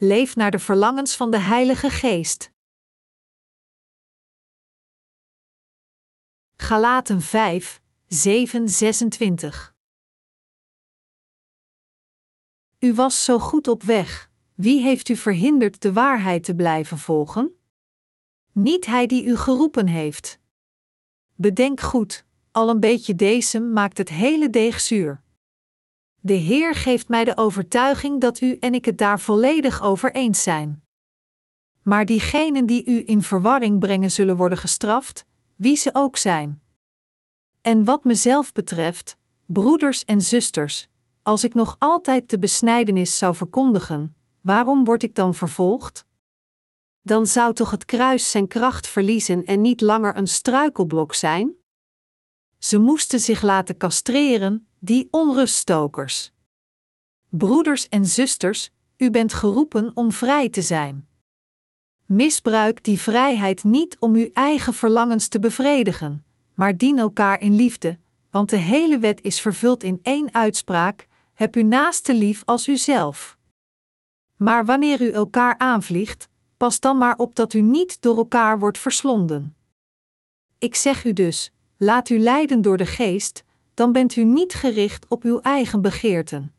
[0.00, 2.52] Leef naar de verlangens van de Heilige Geest.
[6.56, 9.74] Galaten 5, 7, 26
[12.78, 14.30] U was zo goed op weg.
[14.54, 17.58] Wie heeft u verhinderd de waarheid te blijven volgen?
[18.52, 20.38] Niet hij die u geroepen heeft.
[21.34, 25.22] Bedenk goed, al een beetje decem maakt het hele deeg zuur.
[26.20, 30.42] De Heer geeft mij de overtuiging dat u en ik het daar volledig over eens
[30.42, 30.82] zijn.
[31.82, 36.62] Maar diegenen die u in verwarring brengen zullen worden gestraft, wie ze ook zijn.
[37.60, 39.16] En wat mezelf betreft,
[39.46, 40.88] broeders en zusters,
[41.22, 46.06] als ik nog altijd de besnijdenis zou verkondigen, waarom word ik dan vervolgd?
[47.02, 51.54] Dan zou toch het kruis zijn kracht verliezen en niet langer een struikelblok zijn?
[52.58, 56.32] Ze moesten zich laten castreren, die onruststokers.
[57.28, 61.08] Broeders en zusters, u bent geroepen om vrij te zijn.
[62.04, 67.98] Misbruik die vrijheid niet om uw eigen verlangens te bevredigen, maar dien elkaar in liefde,
[68.30, 73.38] want de hele wet is vervuld in één uitspraak: heb uw naaste lief als uzelf.
[74.36, 78.78] Maar wanneer u elkaar aanvliegt, pas dan maar op dat u niet door elkaar wordt
[78.78, 79.56] verslonden.
[80.58, 83.44] Ik zeg u dus: laat u leiden door de geest,
[83.78, 86.54] dan bent u niet gericht op uw eigen begeerten.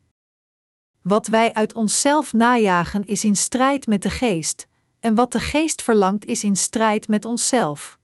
[1.02, 4.66] Wat wij uit onszelf najagen is in strijd met de geest,
[5.00, 7.98] en wat de geest verlangt is in strijd met onszelf.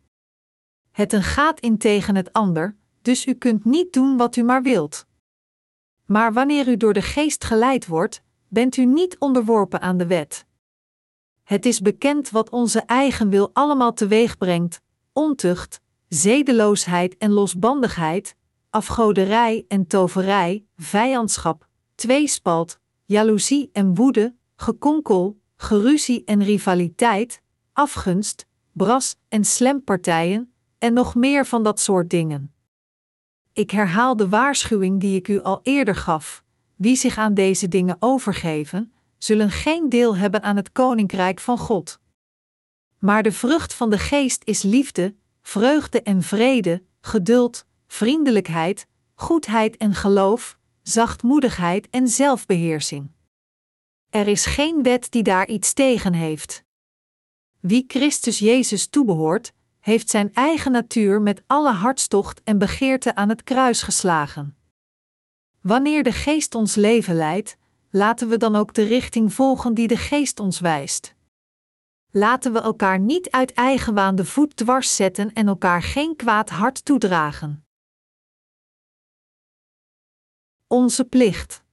[0.91, 4.63] Het een gaat in tegen het ander, dus u kunt niet doen wat u maar
[4.63, 5.07] wilt.
[6.07, 10.47] Maar wanneer u door de geest geleid wordt, bent u niet onderworpen aan de wet.
[11.43, 14.81] Het is bekend wat onze eigen wil allemaal teweeg brengt:
[15.13, 18.37] ontucht, zedeloosheid en losbandigheid,
[18.77, 29.45] afgoderij en toverij, vijandschap, tweespalt, jaloezie en woede, gekonkel, geruzie en rivaliteit, afgunst, bras en
[29.45, 32.55] slempartijen, en nog meer van dat soort dingen.
[33.53, 36.45] Ik herhaal de waarschuwing die ik u al eerder gaf:
[36.75, 42.01] wie zich aan deze dingen overgeven, zullen geen deel hebben aan het koninkrijk van God.
[42.99, 49.95] Maar de vrucht van de geest is liefde, vreugde en vrede, geduld, vriendelijkheid, goedheid en
[49.95, 53.11] geloof, zachtmoedigheid en zelfbeheersing.
[54.11, 56.65] Er is geen wet die daar iets tegen heeft.
[57.61, 63.43] Wie Christus Jezus toebehoort, heeft zijn eigen natuur met alle hartstocht en begeerte aan het
[63.43, 64.57] kruis geslagen.
[65.61, 67.57] Wanneer de Geest ons leven leidt,
[67.91, 71.15] laten we dan ook de richting volgen die de Geest ons wijst.
[72.11, 76.85] Laten we elkaar niet uit eigenwaan de voet dwars zetten en elkaar geen kwaad hart
[76.85, 77.66] toedragen.
[80.69, 81.65] Onze plicht.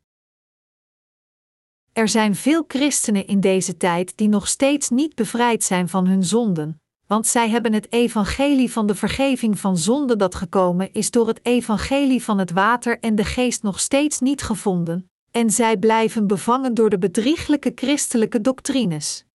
[1.93, 6.23] Er zijn veel christenen in deze tijd die nog steeds niet bevrijd zijn van hun
[6.23, 11.27] zonden, want zij hebben het evangelie van de vergeving van zonde dat gekomen is door
[11.27, 16.27] het evangelie van het water en de geest nog steeds niet gevonden, en zij blijven
[16.27, 19.25] bevangen door de bedrieglijke christelijke doctrines.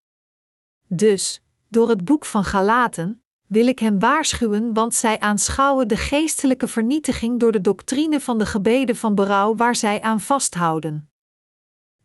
[0.87, 6.69] Dus, door het boek van Galaten, wil ik hen waarschuwen, want zij aanschouwen de geestelijke
[6.69, 11.11] vernietiging door de doctrine van de gebeden van berouw waar zij aan vasthouden.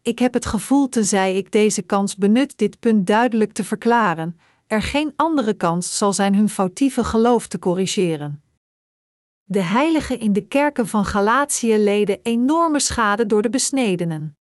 [0.01, 4.81] Ik heb het gevoel, tenzij ik deze kans benut dit punt duidelijk te verklaren, er
[4.81, 8.43] geen andere kans zal zijn hun foutieve geloof te corrigeren.
[9.43, 14.37] De heiligen in de kerken van Galatië leden enorme schade door de besnedenen.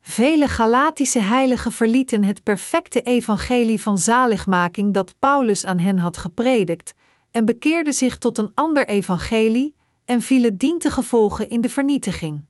[0.00, 6.94] Vele Galatische heiligen verlieten het perfecte evangelie van zaligmaking dat Paulus aan hen had gepredikt,
[7.30, 9.74] en bekeerden zich tot een ander evangelie
[10.04, 12.44] en vielen dientengevolge in de vernietiging.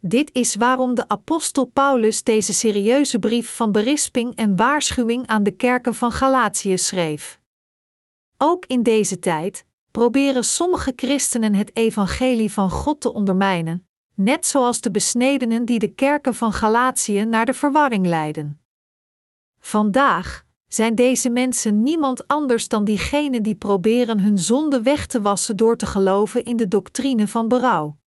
[0.00, 5.50] Dit is waarom de apostel Paulus deze serieuze brief van berisping en waarschuwing aan de
[5.50, 7.40] kerken van Galatië schreef.
[8.36, 14.80] Ook in deze tijd proberen sommige christenen het evangelie van God te ondermijnen, net zoals
[14.80, 18.60] de besnedenen die de kerken van Galatië naar de verwarring leiden.
[19.58, 25.56] Vandaag zijn deze mensen niemand anders dan diegenen die proberen hun zonde weg te wassen
[25.56, 27.98] door te geloven in de doctrine van berouw.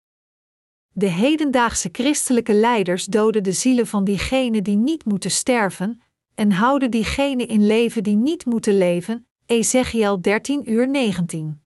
[0.93, 6.00] De hedendaagse christelijke leiders doden de zielen van diegenen die niet moeten sterven
[6.35, 9.26] en houden diegenen in leven die niet moeten leven.
[9.47, 11.62] Ezekiel 13 uur 19.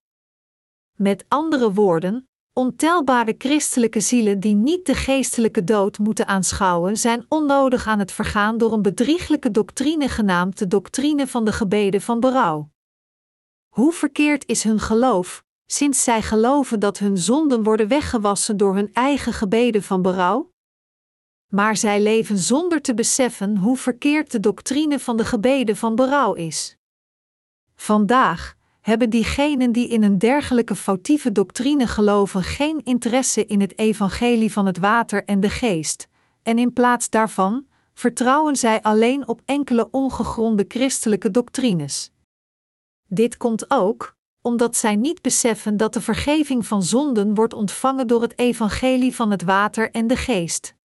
[0.95, 2.29] Met andere woorden,
[2.61, 8.57] ontelbare christelijke zielen die niet de geestelijke dood moeten aanschouwen, zijn onnodig aan het vergaan
[8.57, 12.69] door een bedrieglijke doctrine genaamd de doctrine van de gebeden van berouw.
[13.69, 18.93] Hoe verkeerd is hun geloof, sinds zij geloven dat hun zonden worden weggewassen door hun
[18.93, 20.51] eigen gebeden van berouw?
[21.47, 26.33] Maar zij leven zonder te beseffen hoe verkeerd de doctrine van de gebeden van berouw
[26.33, 26.77] is.
[27.75, 34.51] Vandaag hebben diegenen die in een dergelijke foutieve doctrine geloven geen interesse in het evangelie
[34.51, 36.07] van het water en de geest,
[36.43, 42.11] en in plaats daarvan vertrouwen zij alleen op enkele ongegronde christelijke doctrines.
[43.07, 48.21] Dit komt ook omdat zij niet beseffen dat de vergeving van zonden wordt ontvangen door
[48.21, 50.75] het evangelie van het water en de geest.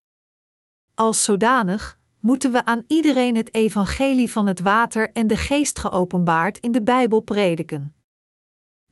[0.95, 6.59] Als zodanig moeten we aan iedereen het evangelie van het water en de geest geopenbaard
[6.59, 7.95] in de Bijbel prediken.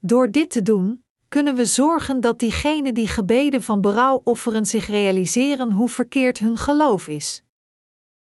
[0.01, 4.87] Door dit te doen, kunnen we zorgen dat diegenen die gebeden van berouw offeren zich
[4.87, 7.45] realiseren hoe verkeerd hun geloof is.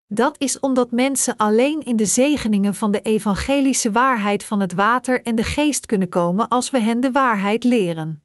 [0.06, 5.22] Dat is omdat mensen alleen in de zegeningen van de evangelische waarheid van het water
[5.22, 8.21] en de geest kunnen komen als we hen de waarheid leren.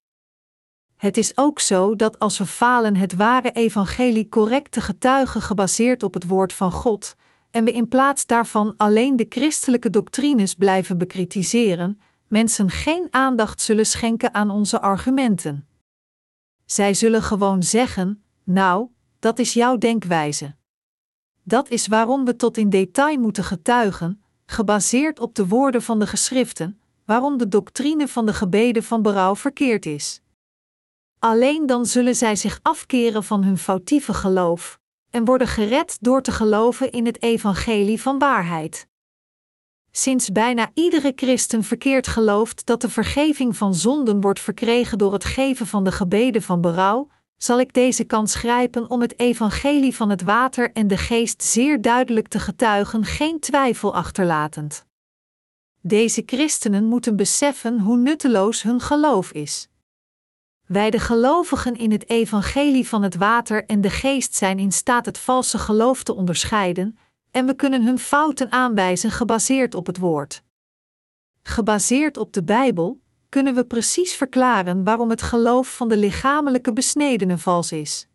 [0.98, 6.04] Het is ook zo dat als we falen het ware evangelie correct te getuigen gebaseerd
[6.04, 7.16] op het woord van God,
[7.52, 13.86] en we in plaats daarvan alleen de christelijke doctrines blijven bekritiseren, mensen geen aandacht zullen
[13.86, 15.68] schenken aan onze argumenten.
[16.66, 18.88] Zij zullen gewoon zeggen: Nou,
[19.20, 20.56] dat is jouw denkwijze.
[21.44, 26.08] Dat is waarom we tot in detail moeten getuigen, gebaseerd op de woorden van de
[26.08, 30.22] geschriften, waarom de doctrine van de gebeden van berouw verkeerd is.
[31.20, 34.80] Alleen dan zullen zij zich afkeren van hun foutieve geloof
[35.10, 38.88] en worden gered door te geloven in het evangelie van waarheid.
[39.92, 45.26] Sinds bijna iedere christen verkeerd gelooft dat de vergeving van zonden wordt verkregen door het
[45.26, 50.10] geven van de gebeden van berouw, zal ik deze kans grijpen om het evangelie van
[50.10, 54.86] het water en de geest zeer duidelijk te getuigen, geen twijfel achterlatend.
[55.82, 59.68] Deze christenen moeten beseffen hoe nutteloos hun geloof is.
[60.68, 65.06] Wij de gelovigen in het evangelie van het water en de geest zijn in staat
[65.06, 66.98] het valse geloof te onderscheiden,
[67.32, 70.44] en we kunnen hun fouten aanwijzen gebaseerd op het woord.
[71.44, 77.40] Gebaseerd op de Bijbel kunnen we precies verklaren waarom het geloof van de lichamelijke besnedenen
[77.40, 78.08] vals is.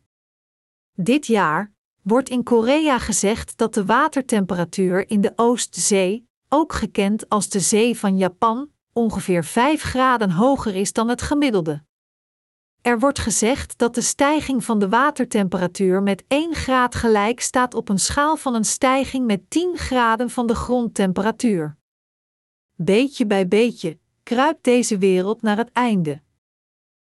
[0.95, 1.73] Dit jaar
[2.03, 7.99] wordt in Korea gezegd dat de watertemperatuur in de Oostzee, ook gekend als de Zee
[7.99, 11.83] van Japan, ongeveer 5 graden hoger is dan het gemiddelde.
[12.83, 17.89] Er wordt gezegd dat de stijging van de watertemperatuur met 1 graad gelijk staat op
[17.89, 21.77] een schaal van een stijging met 10 graden van de grondtemperatuur.
[22.77, 26.23] Beetje bij beetje kruipt deze wereld naar het einde.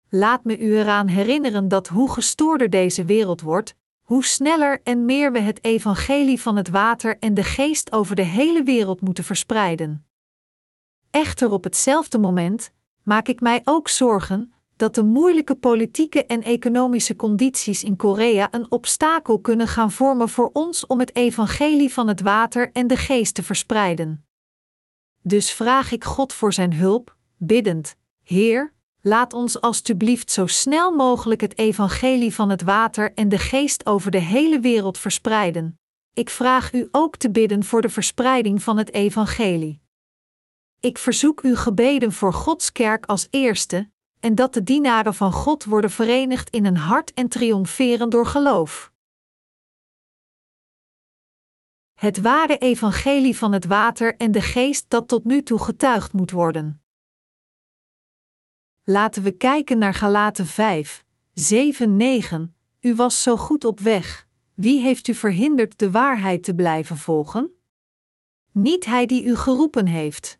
[0.08, 5.32] Laat me u eraan herinneren dat hoe gestoorder deze wereld wordt, hoe sneller en meer
[5.32, 10.06] we het evangelie van het water en de geest over de hele wereld moeten verspreiden.
[11.10, 12.72] Echter op hetzelfde moment
[13.02, 18.70] maak ik mij ook zorgen dat de moeilijke politieke en economische condities in Korea een
[18.70, 23.34] obstakel kunnen gaan vormen voor ons om het evangelie van het water en de geest
[23.34, 24.26] te verspreiden.
[25.22, 31.40] Dus vraag ik God voor zijn hulp, biddend: Heer, laat ons alstublieft zo snel mogelijk
[31.40, 35.78] het evangelie van het water en de geest over de hele wereld verspreiden.
[36.12, 39.80] Ik vraag u ook te bidden voor de verspreiding van het evangelie.
[40.80, 45.64] Ik verzoek u gebeden voor Gods kerk als eerste, en dat de dienaren van God
[45.64, 48.92] worden verenigd in een hart en triomferen door geloof.
[51.94, 56.30] Het ware evangelie van het water en de geest dat tot nu toe getuigd moet
[56.30, 56.82] worden.
[58.84, 62.54] Laten we kijken naar Galaten 5, 7, 9.
[62.80, 64.26] U was zo goed op weg.
[64.54, 67.50] Wie heeft u verhinderd de waarheid te blijven volgen?
[68.52, 70.38] Niet hij die u geroepen heeft.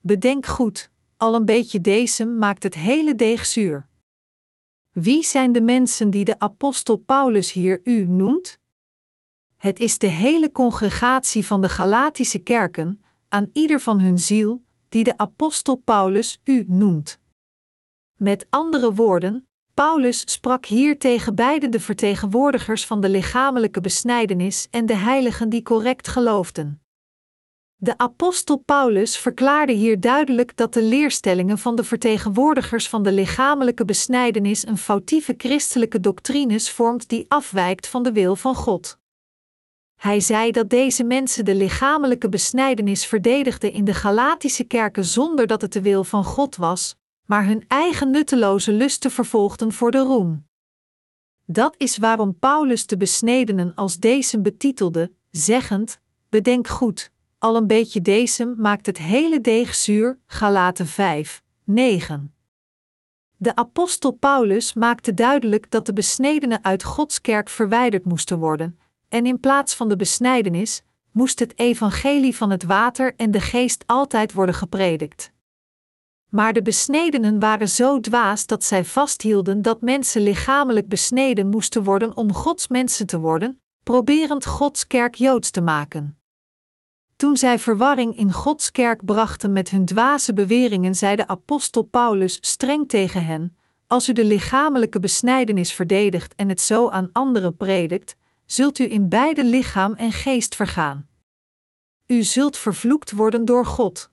[0.00, 3.88] Bedenk goed, al een beetje decem maakt het hele deeg zuur.
[4.92, 8.58] Wie zijn de mensen die de apostel Paulus hier u noemt?
[9.56, 15.04] Het is de hele congregatie van de Galatische kerken, aan ieder van hun ziel, die
[15.04, 17.18] de apostel Paulus u noemt.
[18.16, 24.86] Met andere woorden, Paulus sprak hier tegen beide de vertegenwoordigers van de lichamelijke besnijdenis en
[24.86, 26.83] de heiligen die correct geloofden.
[27.84, 33.84] De apostel Paulus verklaarde hier duidelijk dat de leerstellingen van de vertegenwoordigers van de lichamelijke
[33.84, 38.98] besnijdenis een foutieve christelijke doctrines vormt die afwijkt van de wil van God.
[40.00, 45.60] Hij zei dat deze mensen de lichamelijke besnijdenis verdedigden in de Galatische kerken zonder dat
[45.60, 50.46] het de wil van God was, maar hun eigen nutteloze lusten vervolgden voor de roem.
[51.46, 57.12] Dat is waarom Paulus de besnedenen als deze betitelde, zeggend: Bedenk goed,
[57.44, 62.34] al een beetje decem maakt het hele deeg zuur, Galaten 5, 9.
[63.36, 69.26] De apostel Paulus maakte duidelijk dat de besnedenen uit Gods kerk verwijderd moesten worden, en
[69.26, 74.32] in plaats van de besnijdenis moest het evangelie van het water en de geest altijd
[74.32, 75.32] worden gepredikt.
[76.30, 82.16] Maar de besnedenen waren zo dwaas dat zij vasthielden dat mensen lichamelijk besneden moesten worden
[82.16, 86.18] om Gods mensen te worden, proberend Gods kerk joods te maken.
[87.24, 92.38] Toen zij verwarring in Gods kerk brachten met hun dwaze beweringen, zei de apostel Paulus
[92.40, 98.16] streng tegen hen: Als u de lichamelijke besnijdenis verdedigt en het zo aan anderen predikt,
[98.46, 101.08] zult u in beide lichaam en geest vergaan.
[102.06, 104.10] U zult vervloekt worden door God.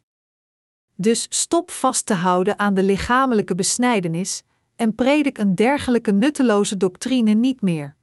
[0.95, 4.43] Dus stop vast te houden aan de lichamelijke besnijdenis
[4.75, 7.95] en predik een dergelijke nutteloze doctrine niet meer.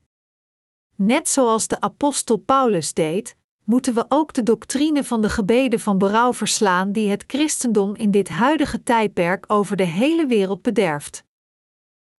[0.97, 3.37] Net zoals de apostel Paulus deed,
[3.69, 8.11] moeten we ook de doctrine van de gebeden van berouw verslaan die het christendom in
[8.11, 11.25] dit huidige tijdperk over de hele wereld bederft.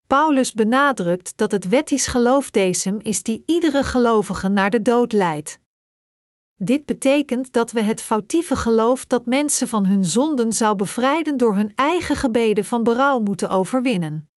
[0.07, 5.59] Paulus benadrukt dat het wettisch geloofdesem is die iedere gelovige naar de dood leidt.
[6.55, 11.55] Dit betekent dat we het foutieve geloof dat mensen van hun zonden zou bevrijden door
[11.55, 14.29] hun eigen gebeden van berouw moeten overwinnen.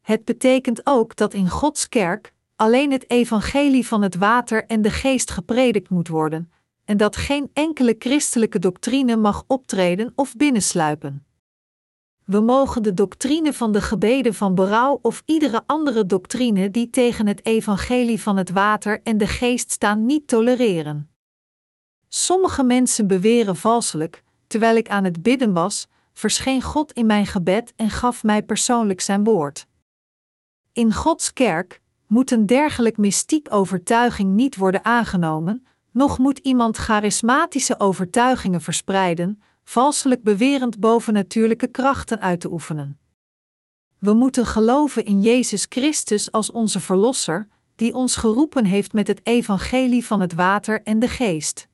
[0.00, 4.90] Het betekent ook dat in Gods kerk alleen het evangelie van het water en de
[4.90, 6.52] geest gepredikt moet worden,
[6.84, 11.26] en dat geen enkele christelijke doctrine mag optreden of binnensluipen.
[12.24, 17.26] We mogen de doctrine van de gebeden van berouw of iedere andere doctrine die tegen
[17.26, 21.10] het evangelie van het water en de geest staan niet tolereren.
[22.08, 27.72] Sommige mensen beweren valselijk, terwijl ik aan het bidden was, verscheen God in mijn gebed
[27.76, 29.66] en gaf mij persoonlijk zijn woord.
[30.72, 37.80] In Gods kerk moet een dergelijk mystiek overtuiging niet worden aangenomen, noch moet iemand charismatische
[37.80, 42.98] overtuigingen verspreiden, valselijk bewerend bovennatuurlijke krachten uit te oefenen.
[43.98, 49.20] We moeten geloven in Jezus Christus als onze Verlosser, die ons geroepen heeft met het
[49.22, 51.68] evangelie van het water en de geest.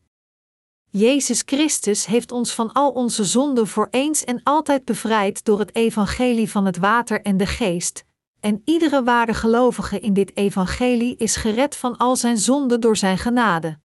[0.92, 5.74] Jezus Christus heeft ons van al onze zonden voor eens en altijd bevrijd door het
[5.74, 8.04] evangelie van het water en de geest,
[8.40, 13.18] en iedere ware gelovige in dit evangelie is gered van al zijn zonden door zijn
[13.18, 13.78] genade.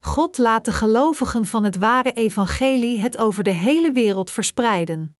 [0.00, 5.16] God laat de gelovigen van het ware evangelie het over de hele wereld verspreiden.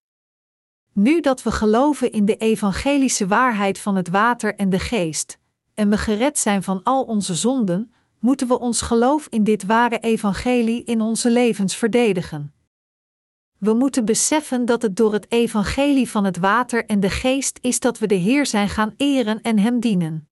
[0.92, 5.38] Nu dat we geloven in de evangelische waarheid van het water en de geest,
[5.74, 9.98] en we gered zijn van al onze zonden, moeten we ons geloof in dit ware
[9.98, 12.54] evangelie in onze levens verdedigen.
[13.60, 17.80] We moeten beseffen dat het door het evangelie van het water en de geest is
[17.80, 20.28] dat we de Heer zijn gaan eren en Hem dienen.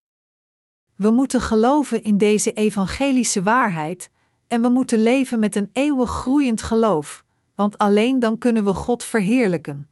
[0.97, 4.11] We moeten geloven in deze evangelische waarheid
[4.47, 9.05] en we moeten leven met een eeuwig groeiend geloof, want alleen dan kunnen we God
[9.05, 9.89] verheerlijken.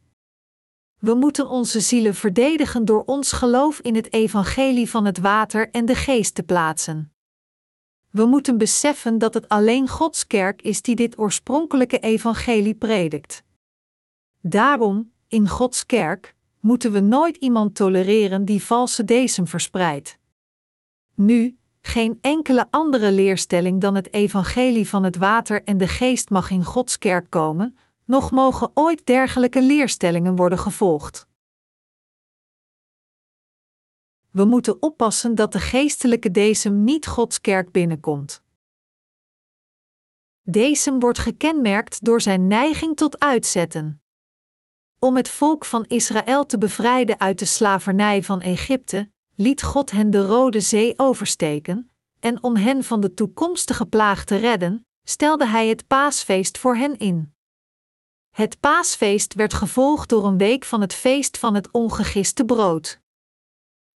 [0.99, 5.85] We moeten onze zielen verdedigen door ons geloof in het evangelie van het water en
[5.85, 7.11] de geest te plaatsen.
[8.09, 13.43] We moeten beseffen dat het alleen Gods kerk is die dit oorspronkelijke evangelie predikt.
[14.41, 20.17] Daarom, in Gods kerk, moeten we nooit iemand tolereren die valse desem verspreidt.
[21.15, 26.49] Nu, geen enkele andere leerstelling dan het evangelie van het water en de geest mag
[26.49, 31.26] in Gods kerk komen, noch mogen ooit dergelijke leerstellingen worden gevolgd.
[34.37, 38.41] We moeten oppassen dat de geestelijke desem niet Gods kerk binnenkomt.
[40.41, 44.01] Desem wordt gekenmerkt door zijn neiging tot uitzetten.
[44.99, 50.09] Om het volk van Israël te bevrijden uit de slavernij van Egypte, liet God hen
[50.09, 55.67] de Rode Zee oversteken, en om hen van de toekomstige plaag te redden, stelde hij
[55.67, 57.33] het paasfeest voor hen in.
[58.29, 63.05] Het paasfeest werd gevolgd door een week van het feest van het ongegiste brood.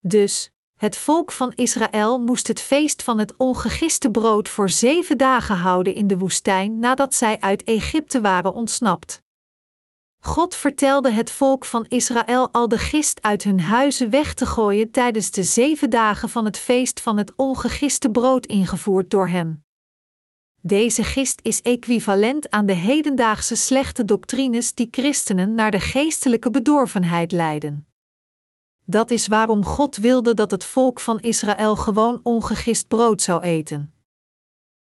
[0.00, 5.56] Dus, het volk van Israël moest het feest van het ongegiste brood voor zeven dagen
[5.56, 9.22] houden in de woestijn nadat zij uit Egypte waren ontsnapt.
[10.22, 14.90] God vertelde het volk van Israël al de gist uit hun huizen weg te gooien
[14.90, 19.64] tijdens de zeven dagen van het feest van het ongegiste brood ingevoerd door hem.
[20.62, 27.32] Deze gist is equivalent aan de hedendaagse slechte doctrines die christenen naar de geestelijke bedorvenheid
[27.32, 27.89] leiden.
[28.90, 33.94] Dat is waarom God wilde dat het volk van Israël gewoon ongegist brood zou eten.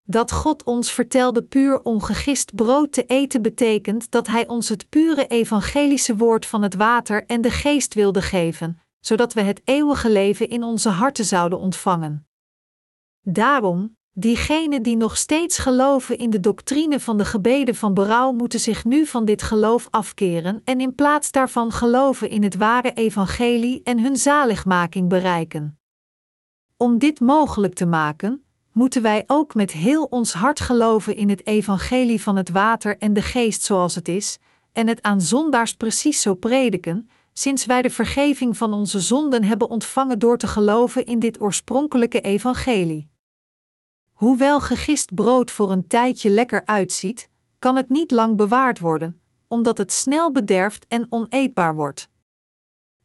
[0.02, 5.26] Dat God ons vertelde puur ongegist brood te eten betekent dat Hij ons het pure
[5.26, 10.48] evangelische woord van het water en de geest wilde geven, zodat we het eeuwige leven
[10.48, 12.28] in onze harten zouden ontvangen.
[13.20, 18.60] Daarom, Diegenen die nog steeds geloven in de doctrine van de gebeden van berouw moeten
[18.60, 23.80] zich nu van dit geloof afkeren en in plaats daarvan geloven in het ware evangelie
[23.82, 25.78] en hun zaligmaking bereiken.
[26.76, 31.46] Om dit mogelijk te maken, moeten wij ook met heel ons hart geloven in het
[31.46, 34.38] evangelie van het water en de geest zoals het is,
[34.72, 39.70] en het aan zondaars precies zo prediken, sinds wij de vergeving van onze zonden hebben
[39.70, 43.09] ontvangen door te geloven in dit oorspronkelijke evangelie.
[44.20, 49.78] Hoewel gegist brood voor een tijdje lekker uitziet, kan het niet lang bewaard worden, omdat
[49.78, 52.08] het snel bederft en oneetbaar wordt.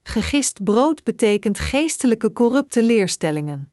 [0.03, 3.71] Gegist brood betekent geestelijke corrupte leerstellingen.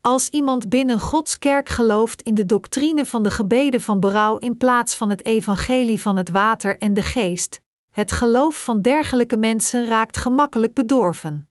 [0.00, 4.56] Als iemand binnen Gods kerk gelooft in de doctrine van de gebeden van berouw in
[4.56, 7.60] plaats van het evangelie van het water en de geest,
[7.90, 11.48] het geloof van dergelijke mensen raakt gemakkelijk bedorven.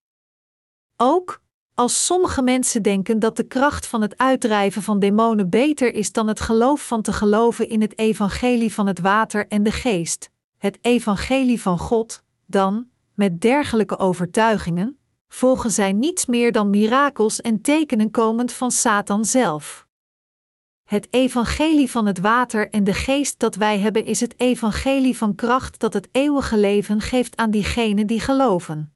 [0.98, 1.44] Ook
[1.76, 6.28] als sommige mensen denken dat de kracht van het uitdrijven van demonen beter is dan
[6.28, 10.78] het geloof van te geloven in het evangelie van het water en de geest, het
[10.82, 18.12] evangelie van God, dan, met dergelijke overtuigingen, volgen zij niets meer dan mirakels en tekenen
[18.12, 19.88] komend van Satan zelf.
[20.84, 25.36] Het evangelie van het water en de geest dat wij hebben is het evangelie van
[25.36, 28.95] kracht dat het eeuwige leven geeft aan diegenen die geloven.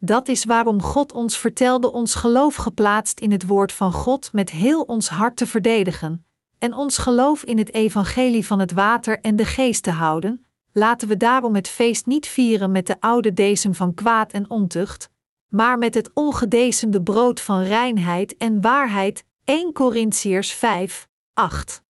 [0.00, 4.50] Dat is waarom God ons vertelde ons geloof geplaatst in het woord van God met
[4.50, 6.26] heel ons hart te verdedigen,
[6.58, 10.46] en ons geloof in het evangelie van het water en de geest te houden.
[10.72, 15.10] Laten we daarom het feest niet vieren met de oude dezem van kwaad en ontucht,
[15.48, 19.24] maar met het ongedezemde brood van reinheid en waarheid.
[19.44, 21.82] 1 Corinthiërs 5, 8.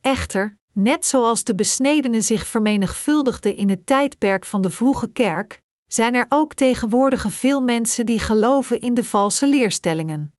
[0.00, 6.14] Echter, net zoals de besnedenen zich vermenigvuldigden in het tijdperk van de vroege kerk, zijn
[6.14, 10.32] er ook tegenwoordig veel mensen die geloven in de valse leerstellingen.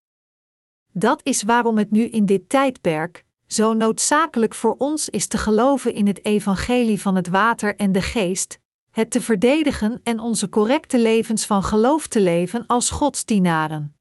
[0.92, 5.94] Dat is waarom het nu in dit tijdperk zo noodzakelijk voor ons is te geloven
[5.94, 8.58] in het evangelie van het water en de geest,
[8.90, 13.96] het te verdedigen en onze correcte levens van geloof te leven als godsdienaren.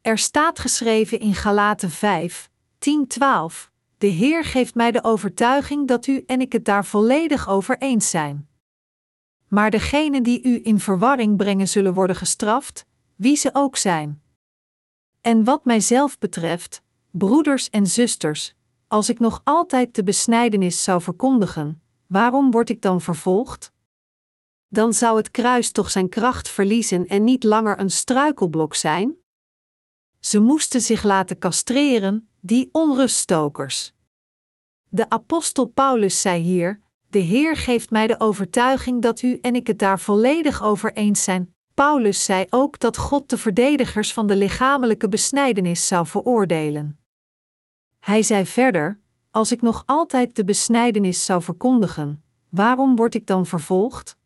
[0.00, 6.06] Er staat geschreven in Galaten 5, 10, 12: De Heer geeft mij de overtuiging dat
[6.06, 8.49] u en ik het daar volledig over eens zijn.
[9.50, 12.86] Maar degenen die u in verwarring brengen zullen worden gestraft,
[13.16, 14.22] wie ze ook zijn.
[15.20, 18.54] En wat mijzelf betreft, broeders en zusters,
[18.86, 23.72] als ik nog altijd de besnijdenis zou verkondigen, waarom word ik dan vervolgd?
[24.68, 29.14] Dan zou het kruis toch zijn kracht verliezen en niet langer een struikelblok zijn?
[30.20, 33.92] Ze moesten zich laten castreren, die onruststokers.
[34.88, 39.66] De apostel Paulus zei hier: De Heer geeft mij de overtuiging dat u en ik
[39.66, 41.54] het daar volledig over eens zijn.
[41.74, 46.98] Paulus zei ook dat God de verdedigers van de lichamelijke besnijdenis zou veroordelen.
[47.98, 53.46] Hij zei verder: Als ik nog altijd de besnijdenis zou verkondigen, waarom word ik dan
[53.46, 54.16] vervolgd?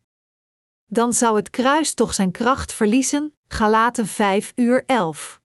[0.87, 3.35] Dan zou het kruis toch zijn kracht verliezen.
[3.49, 5.40] Galaten 5 uur 11.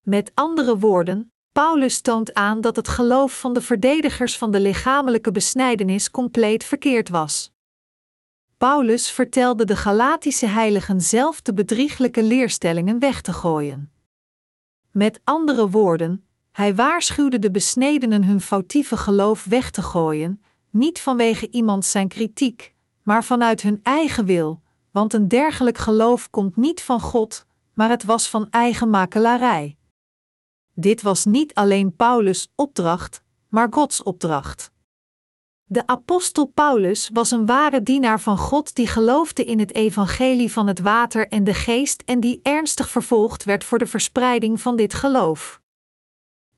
[0.00, 5.30] Met andere woorden, Paulus toont aan dat het geloof van de verdedigers van de lichamelijke
[5.30, 7.52] besnijdenis compleet verkeerd was.
[8.56, 13.92] Paulus vertelde de Galatische heiligen zelf de bedrieglijke leerstellingen weg te gooien.
[14.90, 21.50] Met andere woorden, hij waarschuwde de besnedenen hun foutieve geloof weg te gooien, niet vanwege
[21.50, 27.00] iemand zijn kritiek, maar vanuit hun eigen wil, want een dergelijk geloof komt niet van
[27.00, 29.77] God, maar het was van eigen makelarij.
[30.80, 34.70] Dit was niet alleen Paulus' opdracht, maar Gods opdracht.
[35.64, 40.66] De apostel Paulus was een ware dienaar van God die geloofde in het evangelie van
[40.66, 44.94] het water en de geest en die ernstig vervolgd werd voor de verspreiding van dit
[44.94, 45.60] geloof.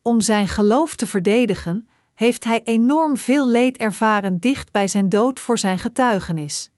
[0.02, 5.40] Om zijn geloof te verdedigen, heeft hij enorm veel leed ervaren dicht bij zijn dood
[5.40, 6.70] voor zijn getuigenis.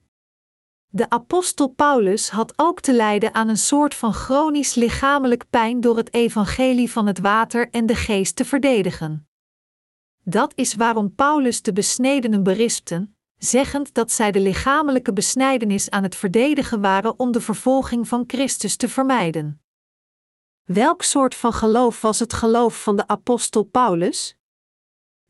[0.95, 5.97] De apostel Paulus had ook te lijden aan een soort van chronisch lichamelijk pijn door
[5.97, 9.27] het evangelie van het water en de geest te verdedigen.
[10.23, 16.15] Dat is waarom Paulus de besnedenen berispten, zeggend dat zij de lichamelijke besnijdenis aan het
[16.15, 19.61] verdedigen waren om de vervolging van Christus te vermijden.
[20.63, 24.37] Welk soort van geloof was het geloof van de apostel Paulus?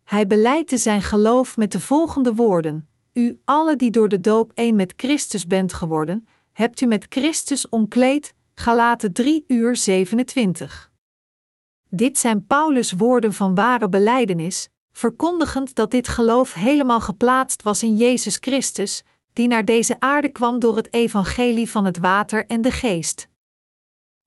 [0.04, 4.76] Hij beleidde zijn geloof met de volgende woorden: U alle die door de doop één
[4.76, 8.34] met Christus bent geworden, hebt u met Christus omkleed.
[8.56, 10.92] Galaten 3 uur 27.
[11.90, 17.98] Dit zijn Paulus' woorden van ware beleidenis, verkondigend dat dit geloof helemaal geplaatst was in
[17.98, 22.72] Jezus Christus, die naar deze aarde kwam door het evangelie van het water en de
[22.72, 23.28] geest.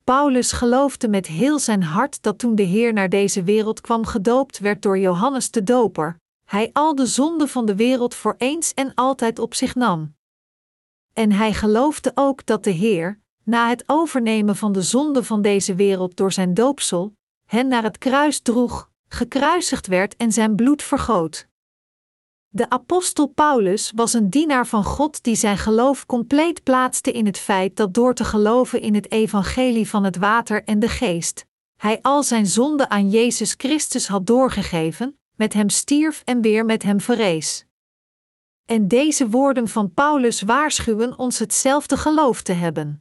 [0.05, 4.59] Paulus geloofde met heel zijn hart dat toen de Heer naar deze wereld kwam gedoopt
[4.59, 8.95] werd door Johannes de Doper, hij al de zonden van de wereld voor eens en
[8.95, 10.15] altijd op zich nam.
[11.13, 15.75] En hij geloofde ook dat de Heer, na het overnemen van de zonde van deze
[15.75, 17.13] wereld door zijn doopsel,
[17.45, 21.49] hen naar het kruis droeg, gekruisigd werd en zijn bloed vergoot.
[22.49, 27.39] De apostel Paulus was een dienaar van God die zijn geloof compleet plaatste in het
[27.39, 31.99] feit dat door te geloven in het evangelie van het water en de geest, hij
[32.03, 37.01] al zijn zonde aan Jezus Christus had doorgegeven, met hem stierf en weer met hem
[37.01, 37.65] verrees.
[38.65, 43.01] En deze woorden van Paulus waarschuwen ons hetzelfde geloof te hebben.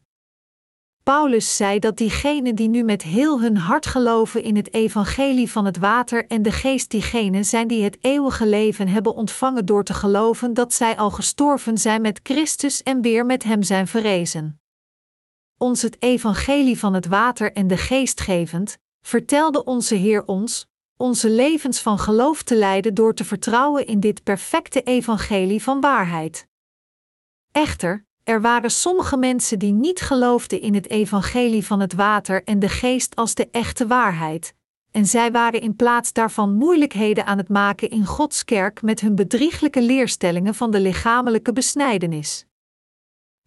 [1.03, 5.65] Paulus zei dat diegenen die nu met heel hun hart geloven in het evangelie van
[5.65, 9.93] het water en de geest diegenen zijn die het eeuwige leven hebben ontvangen door te
[9.93, 14.59] geloven dat zij al gestorven zijn met Christus en weer met hem zijn verrezen.
[15.57, 20.67] Ons het evangelie van het water en de geest gevend, vertelde onze Heer ons,
[20.97, 26.47] onze levens van geloof te leiden door te vertrouwen in dit perfecte evangelie van waarheid.
[27.51, 32.59] Echter, er waren sommige mensen die niet geloofden in het evangelie van het water en
[32.59, 34.53] de geest als de echte waarheid,
[34.91, 39.15] en zij waren in plaats daarvan moeilijkheden aan het maken in Gods kerk met hun
[39.15, 42.45] bedrieglijke leerstellingen van de lichamelijke besnijdenis.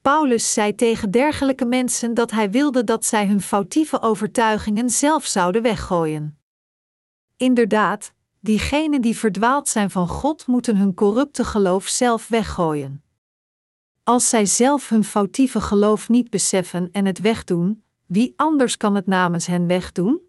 [0.03, 5.63] Paulus zei tegen dergelijke mensen dat hij wilde dat zij hun foutieve overtuigingen zelf zouden
[5.63, 6.38] weggooien.
[7.39, 13.03] Inderdaad, diegenen die verdwaald zijn van God moeten hun corrupte geloof zelf weggooien.
[14.05, 19.07] Als zij zelf hun foutieve geloof niet beseffen en het wegdoen, wie anders kan het
[19.07, 20.21] namens hen wegdoen?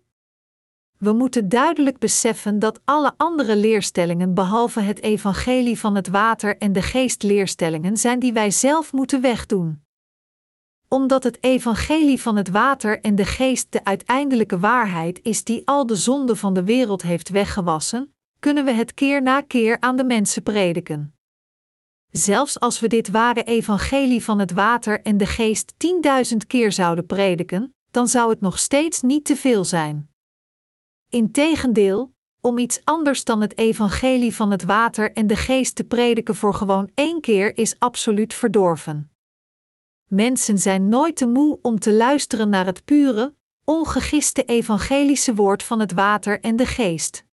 [0.97, 6.73] We moeten duidelijk beseffen dat alle andere leerstellingen behalve het evangelie van het water en
[6.73, 9.83] de geest leerstellingen zijn die wij zelf moeten wegdoen.
[10.89, 15.85] Omdat het evangelie van het water en de geest de uiteindelijke waarheid is die al
[15.85, 20.03] de zonde van de wereld heeft weggewassen, kunnen we het keer na keer aan de
[20.03, 21.13] mensen prediken.
[22.11, 27.05] Zelfs als we dit ware evangelie van het water en de geest tienduizend keer zouden
[27.05, 30.09] prediken, dan zou het nog steeds niet te veel zijn.
[31.09, 36.35] Integendeel, om iets anders dan het evangelie van het water en de geest te prediken
[36.35, 39.11] voor gewoon één keer is absoluut verdorven.
[40.09, 45.79] Mensen zijn nooit te moe om te luisteren naar het pure, ongegiste evangelische woord van
[45.79, 47.25] het water en de geest.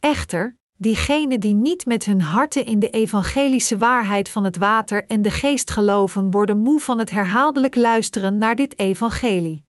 [0.00, 5.22] Echter, diegenen die niet met hun harten in de evangelische waarheid van het water en
[5.22, 9.64] de geest geloven, worden moe van het herhaaldelijk luisteren naar dit evangelie.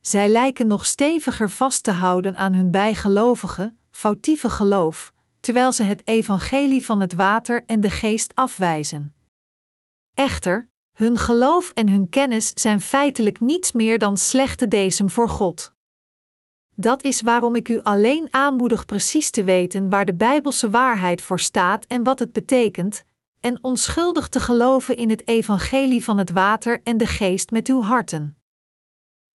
[0.00, 6.02] Zij lijken nog steviger vast te houden aan hun bijgelovige, foutieve geloof, terwijl ze het
[6.04, 9.14] evangelie van het water en de geest afwijzen.
[10.14, 10.70] Echter,
[11.02, 15.72] hun geloof en hun kennis zijn feitelijk niets meer dan slechte dezem voor God.
[16.74, 21.40] Dat is waarom ik u alleen aanmoedig precies te weten waar de Bijbelse waarheid voor
[21.40, 23.04] staat en wat het betekent,
[23.40, 27.82] en onschuldig te geloven in het evangelie van het water en de geest met uw
[27.82, 28.36] harten.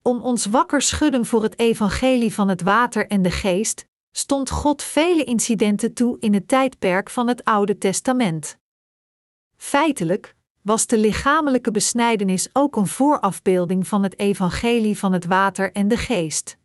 [0.01, 4.83] Om ons wakker schudden voor het evangelie van het water en de geest, stond God
[4.83, 8.57] vele incidenten toe in het tijdperk van het Oude Testament.
[9.57, 10.35] Feitelijk
[10.67, 15.97] was de lichamelijke besnijdenis ook een voorafbeelding van het evangelie van het water en de
[15.97, 16.57] geest.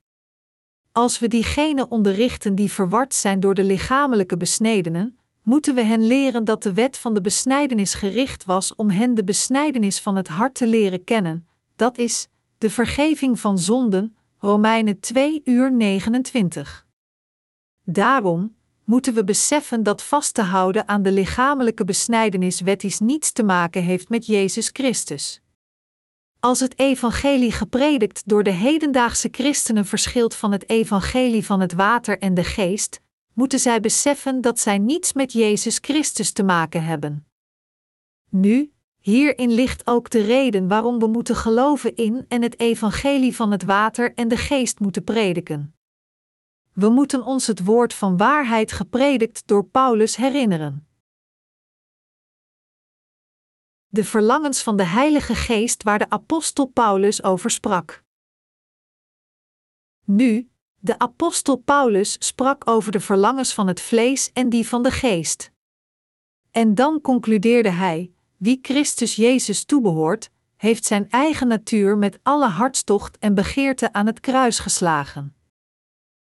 [0.93, 6.45] Als we diegenen onderrichten die verward zijn door de lichamelijke besnedenen, moeten we hen leren
[6.45, 10.55] dat de wet van de besnijdenis gericht was om hen de besnijdenis van het hart
[10.55, 16.87] te leren kennen, dat is, de vergeving van zonden, Romeinen 2 uur 29.
[17.85, 23.43] Daarom moeten we beseffen dat vast te houden aan de lichamelijke besnijdenis wettisch niets te
[23.43, 25.41] maken heeft met Jezus Christus.
[26.41, 32.19] Als het evangelie gepredikt door de hedendaagse christenen verschilt van het evangelie van het water
[32.19, 33.01] en de geest,
[33.35, 37.27] moeten zij beseffen dat zij niets met Jezus Christus te maken hebben.
[38.31, 43.51] Nu, hierin ligt ook de reden waarom we moeten geloven in en het evangelie van
[43.51, 45.75] het water en de geest moeten prediken.
[46.73, 50.87] We moeten ons het woord van waarheid gepredikt door Paulus herinneren
[53.93, 58.05] de verlangens van de Heilige Geest waar de apostel Paulus over sprak.
[60.05, 64.91] Nu, de apostel Paulus sprak over de verlangens van het vlees en die van de
[64.91, 65.51] geest.
[66.51, 73.19] En dan concludeerde hij: wie Christus Jezus toebehoort, heeft zijn eigen natuur met alle hartstocht
[73.19, 75.35] en begeerte aan het kruis geslagen.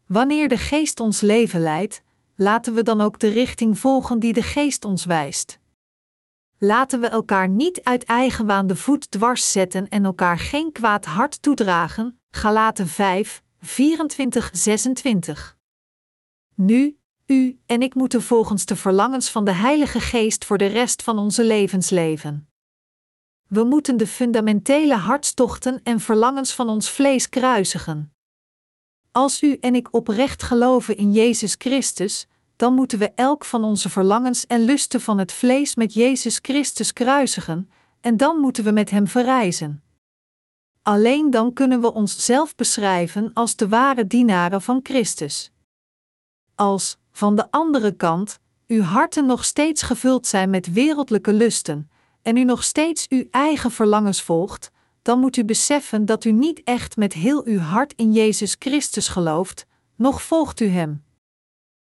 [0.07, 2.03] Wanneer de geest ons leven leidt,
[2.37, 5.59] laten we dan ook de richting volgen die de geest ons wijst.
[6.59, 11.43] Laten we elkaar niet uit eigenwaan de voet dwars zetten en elkaar geen kwaad hart
[11.43, 12.21] toedragen.
[12.31, 15.57] Galaten 5, 24, 26.
[16.55, 21.03] Nu, u en ik moeten volgens de verlangens van de Heilige Geest voor de rest
[21.03, 22.49] van onze levens leven.
[23.49, 28.14] We moeten de fundamentele hartstochten en verlangens van ons vlees kruisigen.
[29.17, 33.89] Als u en ik oprecht geloven in Jezus Christus, dan moeten we elk van onze
[33.89, 38.91] verlangens en lusten van het vlees met Jezus Christus kruisigen, en dan moeten we met
[38.91, 39.83] Hem verrijzen.
[40.83, 45.53] Alleen dan kunnen we onszelf beschrijven als de ware dienaren van Christus.
[46.55, 51.91] Als, van de andere kant, uw harten nog steeds gevuld zijn met wereldlijke lusten,
[52.23, 54.71] en u nog steeds uw eigen verlangens volgt,
[55.05, 59.09] dan moet u beseffen dat u niet echt met heel uw hart in Jezus Christus
[59.09, 61.05] gelooft, nog volgt u Hem.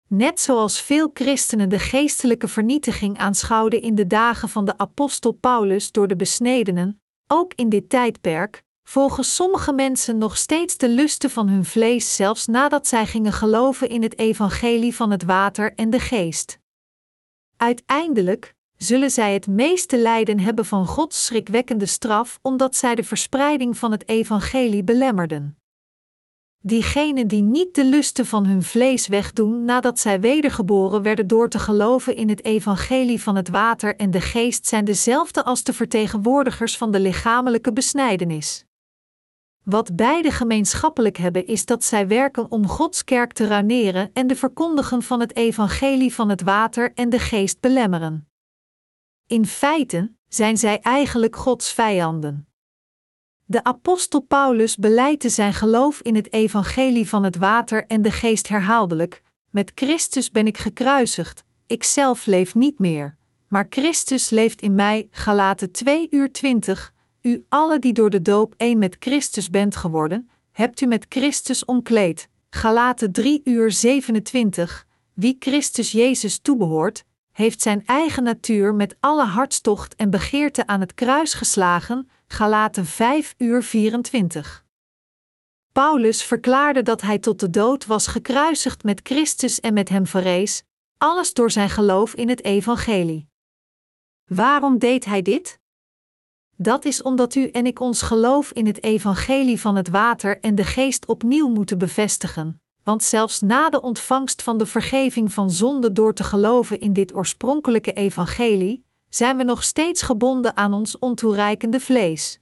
[0.07, 5.93] Net zoals veel christenen de geestelijke vernietiging aanschouwden in de dagen van de apostel Paulus
[5.93, 11.49] door de besnedenen, ook in dit tijdperk, volgen sommige mensen nog steeds de lusten van
[11.49, 16.01] hun vlees zelfs nadat zij gingen geloven in het evangelie van het water en de
[16.01, 16.59] geest.
[17.57, 23.79] Uiteindelijk zullen zij het meeste lijden hebben van Gods schrikwekkende straf omdat zij de verspreiding
[23.79, 25.57] van het evangelie belemmerden.
[26.63, 31.59] Diegenen die niet de lusten van hun vlees wegdoen nadat zij wedergeboren werden door te
[31.59, 36.77] geloven in het evangelie van het water en de geest zijn dezelfde als de vertegenwoordigers
[36.77, 38.65] van de lichamelijke besnijdenis.
[39.65, 44.37] Wat beide gemeenschappelijk hebben is dat zij werken om Gods kerk te ruineren en de
[44.37, 48.30] verkondigen van het evangelie van het water en de geest belemmeren.
[49.31, 52.49] In feite zijn zij eigenlijk Gods vijanden.
[53.45, 58.49] De apostel Paulus beleidt zijn geloof in het evangelie van het water en de geest
[58.49, 63.17] herhaaldelijk: Met Christus ben ik gekruisigd, ik zelf leef niet meer,
[63.49, 65.09] maar Christus leeft in mij.
[65.11, 66.93] Galaten 2 uur 20.
[67.23, 71.65] U alle die door de doop één met Christus bent geworden, hebt u met Christus
[71.65, 72.29] omkleed.
[72.51, 74.87] Galaten 3 uur 27.
[75.15, 80.95] Wie Christus Jezus toebehoort, heeft zijn eigen natuur met alle hartstocht en begeerte aan het
[80.95, 82.11] kruis geslagen.
[82.27, 84.65] Galaten 5 uur 24.
[85.73, 90.63] Paulus verklaarde dat hij tot de dood was gekruisigd met Christus en met hem verrees,
[90.99, 93.29] alles door zijn geloof in het evangelie.
[94.25, 95.59] Waarom deed hij dit?
[96.57, 100.55] Dat is omdat u en ik ons geloof in het evangelie van het water en
[100.55, 105.93] de geest opnieuw moeten bevestigen, want zelfs na de ontvangst van de vergeving van zonde
[105.93, 111.81] door te geloven in dit oorspronkelijke evangelie, zijn we nog steeds gebonden aan ons ontoereikende
[111.81, 112.41] vlees.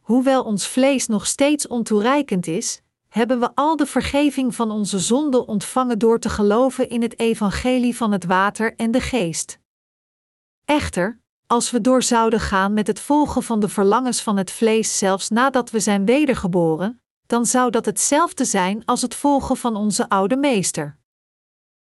[0.00, 5.46] Hoewel ons vlees nog steeds ontoereikend is, hebben we al de vergeving van onze zonde
[5.46, 9.58] ontvangen door te geloven in het evangelie van het water en de geest.
[10.64, 14.98] Echter, als we door zouden gaan met het volgen van de verlangens van het vlees
[14.98, 17.01] zelfs nadat we zijn wedergeboren,
[17.32, 20.98] dan zou dat hetzelfde zijn als het volgen van onze oude meester.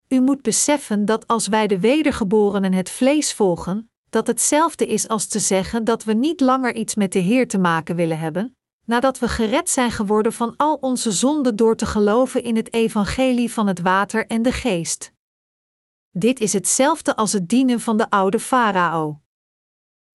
[0.08, 5.26] U moet beseffen dat als wij de wedergeborenen het vlees volgen, dat hetzelfde is als
[5.26, 9.18] te zeggen dat we niet langer iets met de Heer te maken willen hebben, nadat
[9.18, 13.66] we gered zijn geworden van al onze zonden door te geloven in het evangelie van
[13.66, 15.12] het water en de geest.
[16.10, 19.20] Dit is hetzelfde als het dienen van de oude farao.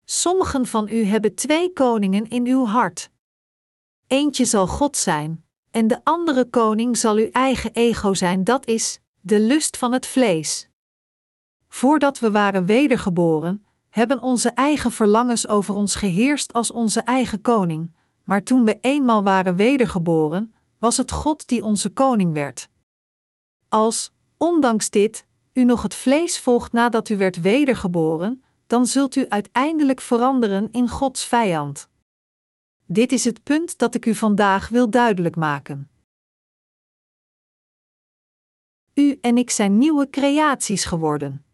[0.05, 3.09] Sommigen van u hebben twee koningen in uw hart.
[4.09, 8.99] Eentje zal God zijn, en de andere koning zal uw eigen ego zijn, dat is
[9.19, 10.69] de lust van het vlees.
[11.67, 17.95] Voordat we waren wedergeboren, hebben onze eigen verlangens over ons geheerst als onze eigen koning,
[18.23, 22.69] maar toen we eenmaal waren wedergeboren, was het God die onze koning werd.
[23.67, 29.25] Als, ondanks dit, u nog het vlees volgt nadat u werd wedergeboren, dan zult u
[29.27, 31.89] uiteindelijk veranderen in Gods vijand.
[32.91, 35.89] Dit is het punt dat ik u vandaag wil duidelijk maken.
[38.93, 41.45] U en ik zijn nieuwe creaties geworden.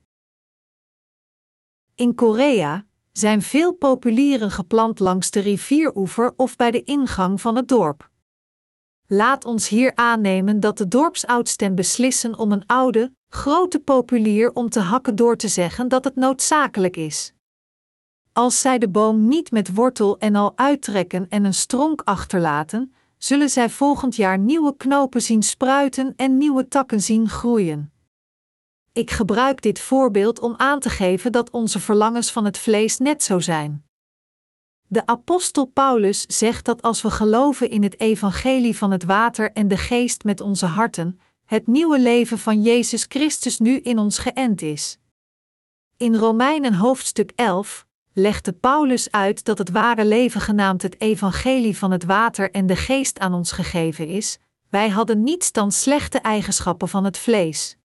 [1.96, 7.68] In Korea zijn veel populieren geplant langs de rivieroever of bij de ingang van het
[7.68, 8.10] dorp.
[9.08, 14.80] Laat ons hier aannemen dat de dorpsoudsten beslissen om een oude, grote populier om te
[14.80, 17.35] hakken door te zeggen dat het noodzakelijk is.
[18.38, 23.50] Als zij de boom niet met wortel en al uittrekken en een stronk achterlaten, zullen
[23.50, 27.94] zij volgend jaar nieuwe knopen zien spruiten en nieuwe takken zien groeien.
[28.92, 33.24] Ik gebruik dit voorbeeld om aan te geven dat onze verlangens van het vlees net
[33.24, 33.86] zo zijn.
[34.88, 39.68] De apostel Paulus zegt dat als we geloven in het evangelie van het water en
[39.68, 44.62] de geest met onze harten, het nieuwe leven van Jezus Christus nu in ons geënt
[44.62, 44.98] is.
[45.98, 47.86] In Romeinen hoofdstuk 11
[48.18, 52.76] legde Paulus uit dat het ware leven genaamd het evangelie van het water en de
[52.76, 54.38] geest aan ons gegeven is.
[54.70, 57.78] Wij hadden niets dan slechte eigenschappen van het vlees.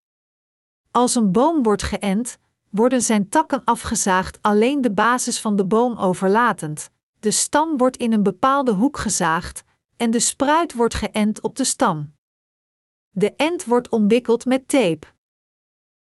[0.90, 2.38] Als een boom wordt geënt,
[2.68, 6.90] worden zijn takken afgezaagd alleen de basis van de boom overlatend.
[7.20, 9.64] De stam wordt in een bepaalde hoek gezaagd
[9.96, 12.14] en de spruit wordt geënt op de stam.
[13.10, 15.06] De end wordt omwikkeld met tape.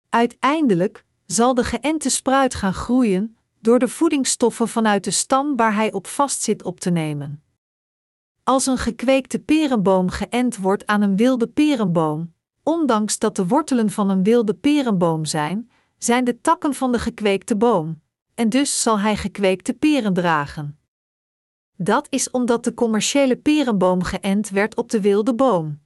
[0.09, 5.93] Uiteindelijk zal de geënte spruit gaan groeien door de voedingsstoffen vanuit de stam waar hij
[5.93, 7.43] op vastzit op te nemen.
[8.43, 14.11] Als een gekweekte perenboom geënt wordt aan een wilde perenboom, ondanks dat de wortelen van
[14.11, 18.01] een wilde perenboom zijn, zijn de takken van de gekweekte boom,
[18.35, 20.79] en dus zal hij gekweekte peren dragen.
[21.77, 25.81] Dat is omdat de commerciële perenboom geënt werd op de wilde boom.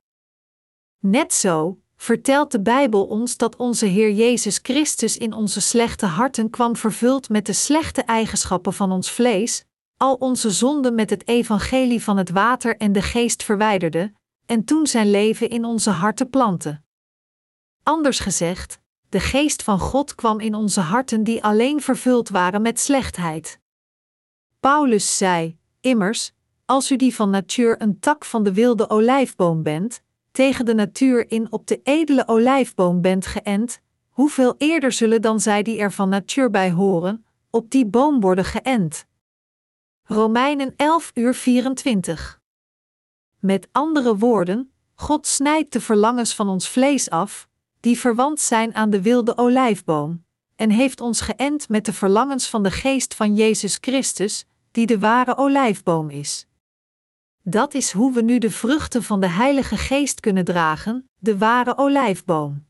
[0.98, 6.50] Net zo vertelt de Bijbel ons dat onze Heer Jezus Christus in onze slechte harten
[6.50, 9.64] kwam vervuld met de slechte eigenschappen van ons vlees,
[9.96, 14.12] al onze zonden met het evangelie van het water en de geest verwijderde,
[14.46, 16.80] en toen zijn leven in onze harten plantte.
[17.82, 22.80] Anders gezegd, de geest van God kwam in onze harten die alleen vervuld waren met
[22.80, 23.58] slechtheid.
[24.60, 26.32] Paulus zei: Immers,
[26.64, 30.01] als u die van natuur een tak van de wilde olijfboom bent,
[30.32, 35.62] tegen de natuur in op de edele olijfboom bent geënt, hoeveel eerder zullen dan zij
[35.62, 39.06] die er van natuur bij horen, op die boom worden geënt?
[40.02, 42.40] Romeinen 11 uur 24.
[43.38, 47.48] Met andere woorden, God snijdt de verlangens van ons vlees af,
[47.80, 50.24] die verwant zijn aan de wilde olijfboom,
[50.56, 54.98] en heeft ons geënt met de verlangens van de geest van Jezus Christus, die de
[54.98, 56.46] ware olijfboom is.
[57.44, 61.78] Dat is hoe we nu de vruchten van de Heilige Geest kunnen dragen, de ware
[61.78, 62.66] olijfboom.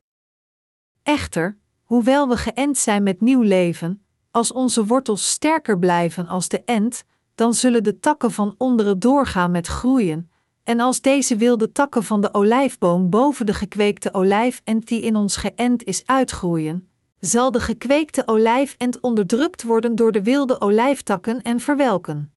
[1.02, 6.62] Echter, hoewel we geënt zijn met nieuw leven, als onze wortels sterker blijven als de
[6.64, 7.04] ent,
[7.34, 10.30] dan zullen de takken van onderen doorgaan met groeien,
[10.64, 15.36] en als deze wilde takken van de olijfboom boven de gekweekte olijfent die in ons
[15.36, 22.32] geënt is uitgroeien, zal de gekweekte olijfent onderdrukt worden door de wilde olijftakken en verwelken.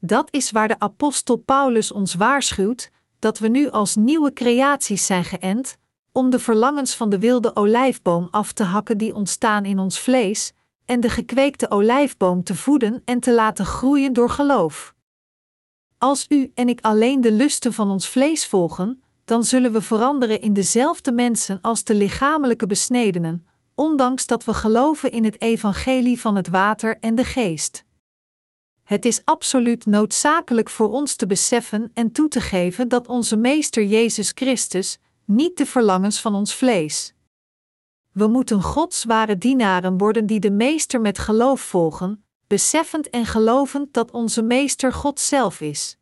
[0.00, 5.24] Dat is waar de apostel Paulus ons waarschuwt dat we nu als nieuwe creaties zijn
[5.24, 5.76] geënt,
[6.12, 10.52] om de verlangens van de wilde olijfboom af te hakken die ontstaan in ons vlees,
[10.84, 14.94] en de gekweekte olijfboom te voeden en te laten groeien door geloof.
[15.98, 20.40] Als u en ik alleen de lusten van ons vlees volgen, dan zullen we veranderen
[20.40, 26.36] in dezelfde mensen als de lichamelijke besnedenen, ondanks dat we geloven in het evangelie van
[26.36, 27.84] het water en de geest.
[28.90, 33.84] Het is absoluut noodzakelijk voor ons te beseffen en toe te geven dat onze Meester
[33.84, 37.14] Jezus Christus niet de verlangens van ons vlees.
[38.12, 43.92] We moeten Gods ware dienaren worden die de Meester met geloof volgen, beseffend en gelovend
[43.92, 45.98] dat onze Meester God zelf is.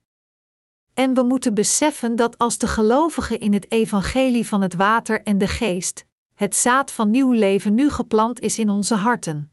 [0.94, 5.38] En we moeten beseffen dat als de gelovigen in het evangelie van het water en
[5.38, 9.52] de geest, het zaad van nieuw leven nu geplant is in onze harten.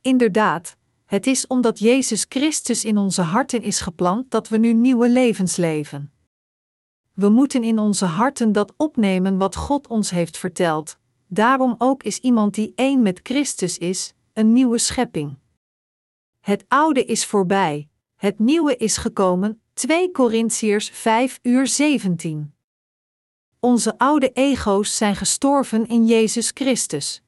[0.00, 0.77] Inderdaad,
[1.08, 5.56] het is omdat Jezus Christus in onze harten is geplant dat we nu nieuwe levens
[5.56, 6.12] leven.
[7.12, 10.98] We moeten in onze harten dat opnemen wat God ons heeft verteld.
[11.26, 15.36] Daarom ook is iemand die één met Christus is, een nieuwe schepping.
[16.40, 19.60] Het oude is voorbij, het nieuwe is gekomen.
[19.72, 22.54] 2 Korintiërs 5 uur 17.
[23.60, 27.22] Onze oude ego's zijn gestorven in Jezus Christus.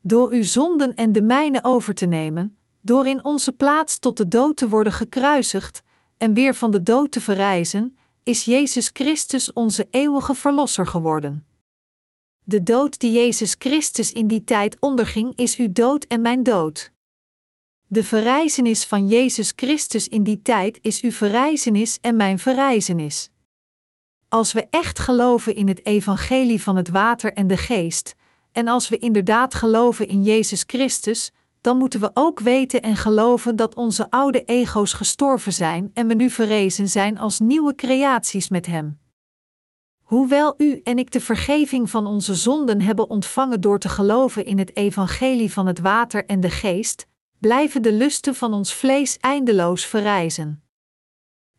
[0.00, 4.28] Door uw zonden en de mijne over te nemen, door in onze plaats tot de
[4.28, 5.82] dood te worden gekruisigd
[6.16, 11.46] en weer van de dood te verrijzen, is Jezus Christus onze eeuwige Verlosser geworden.
[12.44, 16.92] De dood die Jezus Christus in die tijd onderging, is uw dood en mijn dood.
[17.86, 23.30] De verrijzenis van Jezus Christus in die tijd is uw verrijzenis en mijn verrijzenis.
[24.28, 28.14] Als we echt geloven in het evangelie van het water en de geest,
[28.52, 33.56] en als we inderdaad geloven in Jezus Christus, dan moeten we ook weten en geloven
[33.56, 38.66] dat onze oude ego's gestorven zijn en we nu verrezen zijn als nieuwe creaties met
[38.66, 38.98] Hem.
[40.02, 44.58] Hoewel u en ik de vergeving van onze zonden hebben ontvangen door te geloven in
[44.58, 47.06] het evangelie van het water en de geest,
[47.38, 50.62] blijven de lusten van ons vlees eindeloos verrijzen.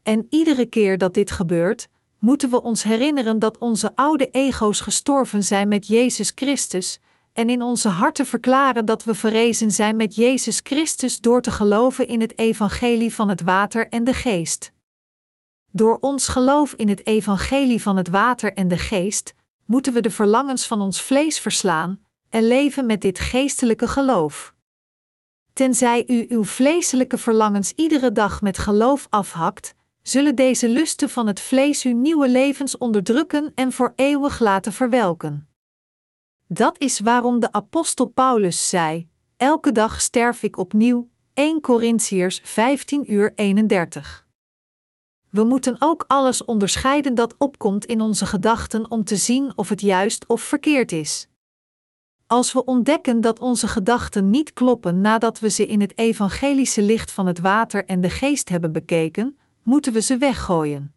[0.03, 1.89] En iedere keer dat dit gebeurt,
[2.19, 6.99] moeten we ons herinneren dat onze oude ego's gestorven zijn met Jezus Christus,
[7.33, 12.07] en in onze harten verklaren dat we verrezen zijn met Jezus Christus door te geloven
[12.07, 14.71] in het evangelie van het water en de geest.
[15.71, 19.33] Door ons geloof in het evangelie van het water en de geest,
[19.65, 24.53] moeten we de verlangens van ons vlees verslaan, en leven met dit geestelijke geloof.
[25.53, 31.39] Tenzij u uw vleeselijke verlangens iedere dag met geloof afhakt, zullen deze lusten van het
[31.39, 35.50] vlees uw nieuwe levens onderdrukken en voor eeuwig laten verwelken.
[36.53, 41.09] Dat is waarom de apostel Paulus zei: Elke dag sterf ik opnieuw.
[41.33, 44.27] 1 Corinthiërs 15 uur 31.
[45.29, 49.81] We moeten ook alles onderscheiden dat opkomt in onze gedachten om te zien of het
[49.81, 51.27] juist of verkeerd is.
[52.27, 57.11] Als we ontdekken dat onze gedachten niet kloppen nadat we ze in het evangelische licht
[57.11, 60.93] van het water en de geest hebben bekeken, moeten we ze weggooien.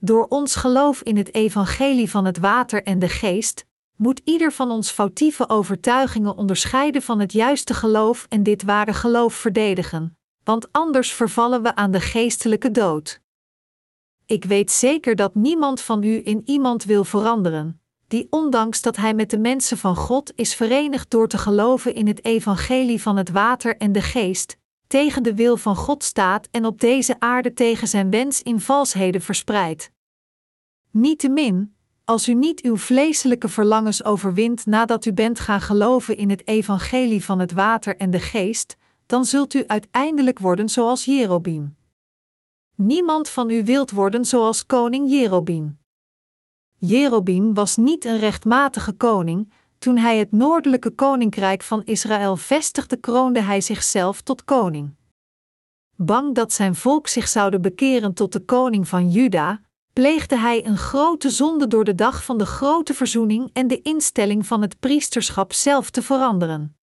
[0.00, 3.66] Door ons geloof in het evangelie van het water en de geest,
[3.98, 9.34] moet ieder van ons foutieve overtuigingen onderscheiden van het juiste geloof en dit ware geloof
[9.34, 13.20] verdedigen, want anders vervallen we aan de geestelijke dood.
[14.26, 19.14] Ik weet zeker dat niemand van u in iemand wil veranderen, die ondanks dat hij
[19.14, 23.30] met de mensen van God is verenigd door te geloven in het evangelie van het
[23.30, 27.88] water en de geest, tegen de wil van God staat en op deze aarde tegen
[27.88, 29.90] zijn wens in valsheden verspreidt.
[30.90, 31.76] Niettemin,
[32.08, 37.24] als u niet uw vleeselijke verlangens overwint nadat u bent gaan geloven in het evangelie
[37.24, 41.76] van het water en de geest, dan zult u uiteindelijk worden zoals Jerobim.
[42.74, 45.78] Niemand van u wilt worden zoals koning Jerobim.
[46.76, 53.40] Jerobim was niet een rechtmatige koning, toen hij het noordelijke koninkrijk van Israël vestigde, kroonde
[53.40, 54.94] hij zichzelf tot koning.
[55.96, 59.60] Bang dat zijn volk zich zouden bekeren tot de koning van Juda,
[59.98, 64.46] pleegde hij een grote zonde door de dag van de grote verzoening en de instelling
[64.46, 66.76] van het priesterschap zelf te veranderen.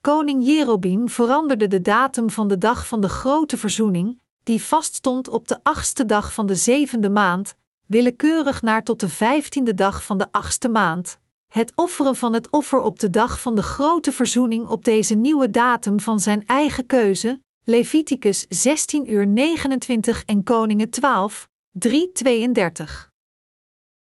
[0.00, 5.48] Koning Jerobim veranderde de datum van de dag van de grote verzoening, die vaststond op
[5.48, 7.54] de achtste dag van de zevende maand,
[7.86, 11.18] willekeurig naar tot de vijftiende dag van de achtste maand.
[11.52, 15.50] Het offeren van het offer op de dag van de grote verzoening op deze nieuwe
[15.50, 21.48] datum van zijn eigen keuze, Leviticus 16 uur 29 en Koningen 12,
[21.78, 23.08] 3:32.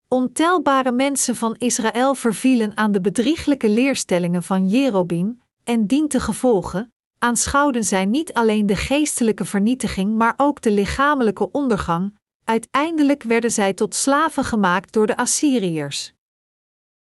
[0.09, 8.05] Ontelbare mensen van Israël vervielen aan de bedrieglijke leerstellingen van Jerobim, en dientengevolge aanschouwden zij
[8.05, 12.19] niet alleen de geestelijke vernietiging, maar ook de lichamelijke ondergang.
[12.45, 16.13] Uiteindelijk werden zij tot slaven gemaakt door de Assyriërs.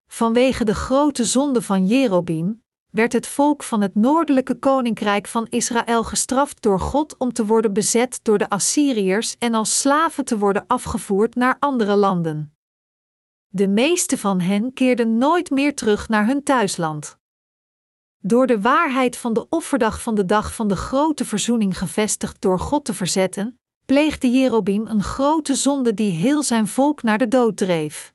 [0.07, 6.05] Vanwege de grote zonde van Jerobim werd het volk van het noordelijke koninkrijk van Israël
[6.05, 10.65] gestraft door God om te worden bezet door de Assyriërs en als slaven te worden
[10.67, 12.55] afgevoerd naar andere landen.
[13.49, 17.19] De meeste van hen keerden nooit meer terug naar hun thuisland.
[18.19, 22.59] Door de waarheid van de offerdag van de dag van de grote verzoening gevestigd door
[22.59, 27.57] God te verzetten, pleegde Jerobim een grote zonde die heel zijn volk naar de dood
[27.57, 28.15] dreef.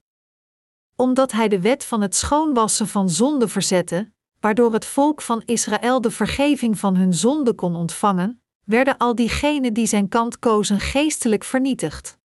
[0.96, 4.14] Omdat hij de wet van het schoonwassen van zonde verzette,
[4.46, 9.74] waardoor het volk van Israël de vergeving van hun zonde kon ontvangen, werden al diegenen
[9.74, 12.20] die zijn kant kozen geestelijk vernietigd.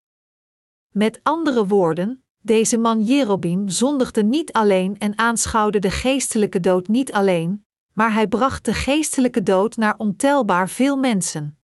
[0.91, 7.13] Met andere woorden, deze man Jerobim zondigde niet alleen en aanschouwde de geestelijke dood niet
[7.13, 11.59] alleen, maar hij bracht de geestelijke dood naar ontelbaar veel mensen.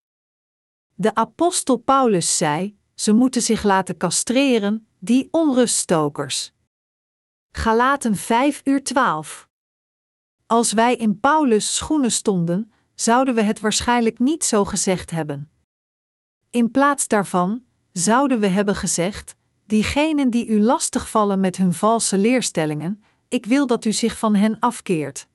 [0.95, 6.53] De apostel Paulus zei: ze moeten zich laten castreren, die onruststokers.
[7.51, 9.49] Galaten 5 uur 12.
[10.47, 15.51] Als wij in Paulus' schoenen stonden, zouden we het waarschijnlijk niet zo gezegd hebben.
[16.51, 19.35] In plaats daarvan zouden we hebben gezegd:
[19.65, 24.59] diegenen die u lastigvallen met hun valse leerstellingen, ik wil dat u zich van hen
[24.59, 25.29] afkeert.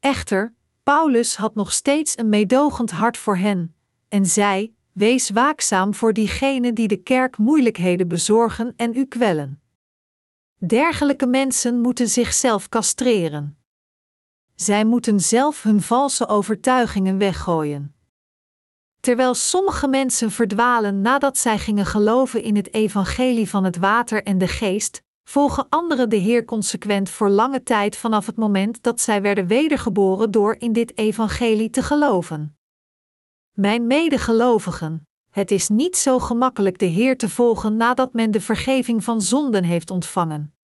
[0.00, 3.74] Echter, Paulus had nog steeds een meedogend hart voor hen,
[4.08, 9.60] en zei: Wees waakzaam voor diegenen die de kerk moeilijkheden bezorgen en u kwellen.
[10.56, 13.57] Dergelijke mensen moeten zichzelf castreren.
[14.60, 17.94] Zij moeten zelf hun valse overtuigingen weggooien.
[19.00, 24.38] Terwijl sommige mensen verdwalen nadat zij gingen geloven in het evangelie van het water en
[24.38, 29.22] de geest, volgen anderen de Heer consequent voor lange tijd vanaf het moment dat zij
[29.22, 32.56] werden wedergeboren door in dit evangelie te geloven.
[33.52, 39.04] Mijn medegelovigen, het is niet zo gemakkelijk de Heer te volgen nadat men de vergeving
[39.04, 40.57] van zonden heeft ontvangen.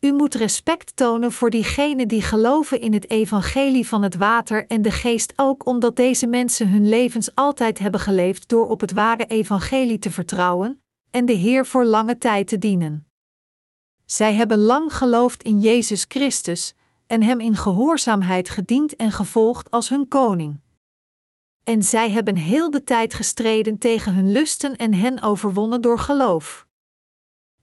[0.00, 4.82] U moet respect tonen voor diegenen die geloven in het evangelie van het water en
[4.82, 9.26] de geest ook omdat deze mensen hun levens altijd hebben geleefd door op het ware
[9.26, 10.80] evangelie te vertrouwen
[11.10, 13.06] en de Heer voor lange tijd te dienen.
[14.04, 16.74] Zij hebben lang geloofd in Jezus Christus
[17.06, 20.60] en Hem in gehoorzaamheid gediend en gevolgd als hun koning.
[21.64, 26.65] En zij hebben heel de tijd gestreden tegen hun lusten en hen overwonnen door geloof.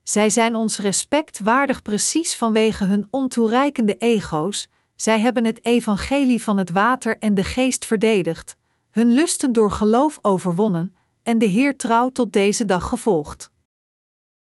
[0.04, 6.56] Zij zijn ons respect waardig precies vanwege hun ontoereikende ego's, zij hebben het evangelie van
[6.56, 8.56] het water en de geest verdedigd,
[8.90, 13.50] hun lusten door geloof overwonnen en de Heer trouw tot deze dag gevolgd.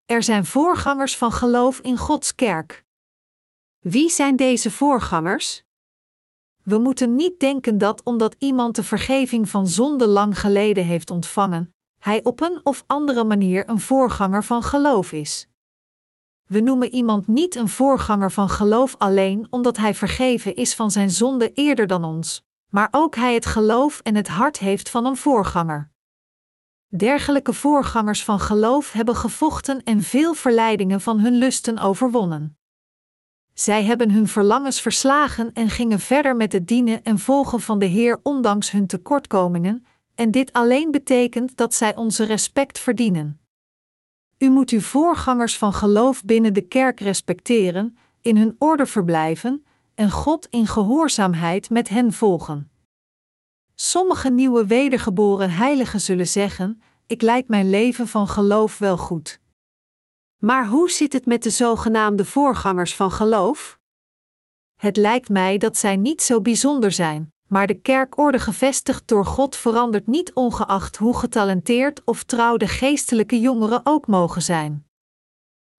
[0.06, 2.86] Er zijn voorgangers van geloof in Gods kerk.
[3.80, 5.64] Wie zijn deze voorgangers?
[6.64, 11.76] We moeten niet denken dat omdat iemand de vergeving van zonde lang geleden heeft ontvangen,
[12.00, 15.48] hij op een of andere manier een voorganger van geloof is.
[16.48, 21.10] We noemen iemand niet een voorganger van geloof alleen omdat hij vergeven is van zijn
[21.10, 25.18] zonde eerder dan ons, maar ook hij het geloof en het hart heeft van een
[25.18, 25.92] voorganger.
[26.88, 32.58] Dergelijke voorgangers van geloof hebben gevochten en veel verleidingen van hun lusten overwonnen.
[33.54, 37.86] Zij hebben hun verlangens verslagen en gingen verder met het dienen en volgen van de
[37.86, 39.87] Heer ondanks hun tekortkomingen,
[40.18, 43.40] en dit alleen betekent dat zij onze respect verdienen.
[44.38, 49.66] U moet uw voorgangers van geloof binnen de kerk respecteren, in hun orde verblijven
[49.96, 52.72] en God in gehoorzaamheid met hen volgen.
[53.76, 59.40] Sommige nieuwe wedergeboren heiligen zullen zeggen: Ik leid mijn leven van geloof wel goed.
[60.38, 63.80] Maar hoe zit het met de zogenaamde voorgangers van geloof?
[64.76, 69.56] Het lijkt mij dat zij niet zo bijzonder zijn, maar de kerkorde gevestigd door God
[69.56, 74.86] verandert niet ongeacht hoe getalenteerd of trouw de geestelijke jongeren ook mogen zijn.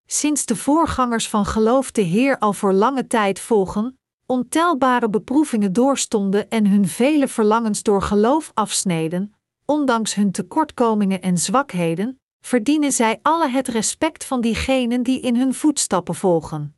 [0.06, 6.48] Sinds de voorgangers van geloof de Heer al voor lange tijd volgen, ontelbare beproevingen doorstonden
[6.48, 13.48] en hun vele verlangens door geloof afsneden, ondanks hun tekortkomingen en zwakheden, verdienen zij alle
[13.48, 16.76] het respect van diegenen die in hun voetstappen volgen.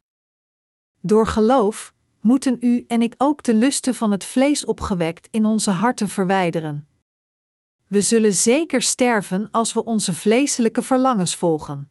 [1.00, 5.70] Door geloof moeten u en ik ook de lusten van het vlees opgewekt in onze
[5.70, 6.88] harten verwijderen.
[7.86, 11.90] We zullen zeker sterven als we onze vleeselijke verlangens volgen.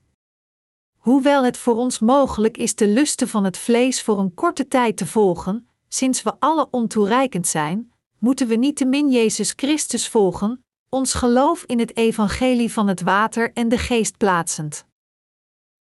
[0.97, 4.97] Hoewel het voor ons mogelijk is de lusten van het vlees voor een korte tijd
[4.97, 11.63] te volgen, sinds we alle ontoereikend zijn, moeten we niettemin Jezus Christus volgen, ons geloof
[11.63, 14.85] in het evangelie van het water en de geest plaatsend.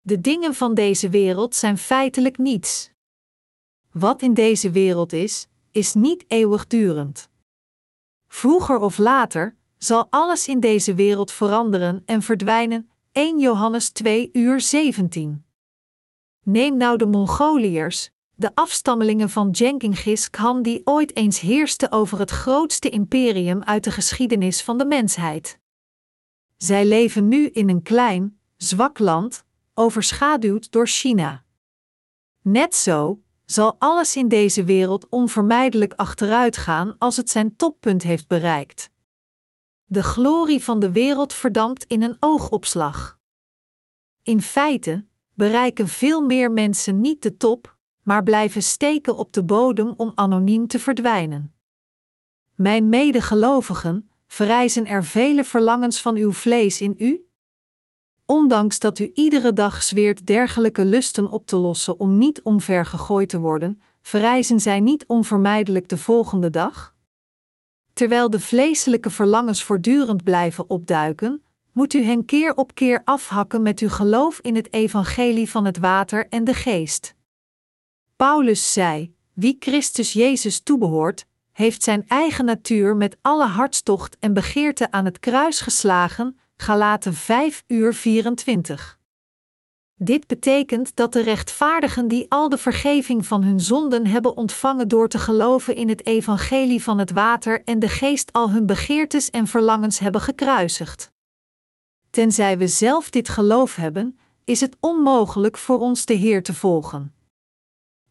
[0.00, 2.90] De dingen van deze wereld zijn feitelijk niets.
[3.92, 7.28] Wat in deze wereld is, is niet eeuwigdurend.
[8.28, 12.90] Vroeger of later zal alles in deze wereld veranderen en verdwijnen.
[13.12, 15.44] 1 Johannes 2 uur 17.
[16.44, 22.30] Neem nou de Mongoliërs, de afstammelingen van Genghis Khan die ooit eens heerste over het
[22.30, 25.58] grootste imperium uit de geschiedenis van de mensheid.
[26.56, 31.44] Zij leven nu in een klein, zwak land, overschaduwd door China.
[32.42, 33.20] Net zo
[33.50, 38.90] zal alles in deze wereld onvermijdelijk achteruit gaan als het zijn toppunt heeft bereikt.
[39.84, 43.18] De glorie van de wereld verdampt in een oogopslag.
[44.22, 49.94] In feite bereiken veel meer mensen niet de top, maar blijven steken op de bodem
[49.96, 51.54] om anoniem te verdwijnen.
[52.54, 57.27] Mijn medegelovigen, verrijzen er vele verlangens van uw vlees in u?
[58.30, 63.28] Ondanks dat u iedere dag zweert dergelijke lusten op te lossen om niet omver gegooid
[63.28, 66.94] te worden, verrijzen zij niet onvermijdelijk de volgende dag?
[67.92, 73.80] Terwijl de vleeselijke verlangens voortdurend blijven opduiken, moet u hen keer op keer afhakken met
[73.80, 77.14] uw geloof in het evangelie van het water en de geest.
[78.16, 84.90] Paulus zei: Wie Christus Jezus toebehoort, heeft zijn eigen natuur met alle hartstocht en begeerte
[84.90, 88.98] aan het kruis geslagen, Galaten 5 uur 24.
[89.94, 95.08] Dit betekent dat de rechtvaardigen die al de vergeving van hun zonden hebben ontvangen door
[95.08, 99.46] te geloven in het evangelie van het water en de geest al hun begeertes en
[99.46, 101.12] verlangens hebben gekruisigd.
[102.10, 107.14] Tenzij we zelf dit geloof hebben, is het onmogelijk voor ons de Heer te volgen.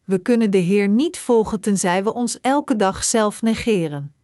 [0.04, 4.14] We kunnen de Heer niet volgen tenzij we ons elke dag zelf negeren.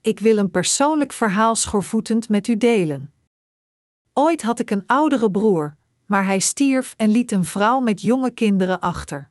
[0.00, 3.12] Ik wil een persoonlijk verhaal schoorvoetend met u delen.
[4.12, 8.30] Ooit had ik een oudere broer, maar hij stierf en liet een vrouw met jonge
[8.30, 9.30] kinderen achter.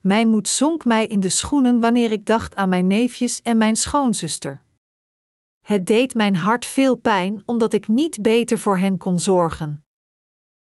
[0.00, 3.76] Mijn moed zonk mij in de schoenen wanneer ik dacht aan mijn neefjes en mijn
[3.76, 4.62] schoonzuster.
[5.60, 9.84] Het deed mijn hart veel pijn omdat ik niet beter voor hen kon zorgen.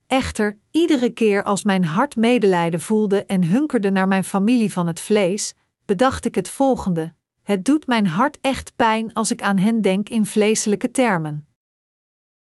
[0.08, 5.00] Echter, iedere keer als mijn hart medelijden voelde en hunkerde naar mijn familie van het
[5.00, 5.54] vlees,
[5.86, 10.10] bedacht ik het volgende: Het doet mijn hart echt pijn als ik aan hen denk
[10.10, 11.47] in vleeselijke termen.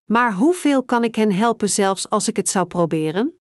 [0.05, 3.41] Maar hoeveel kan ik hen helpen zelfs als ik het zou proberen?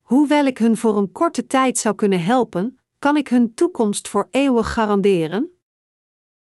[0.00, 4.28] Hoewel ik hun voor een korte tijd zou kunnen helpen, kan ik hun toekomst voor
[4.30, 5.50] eeuwig garanderen?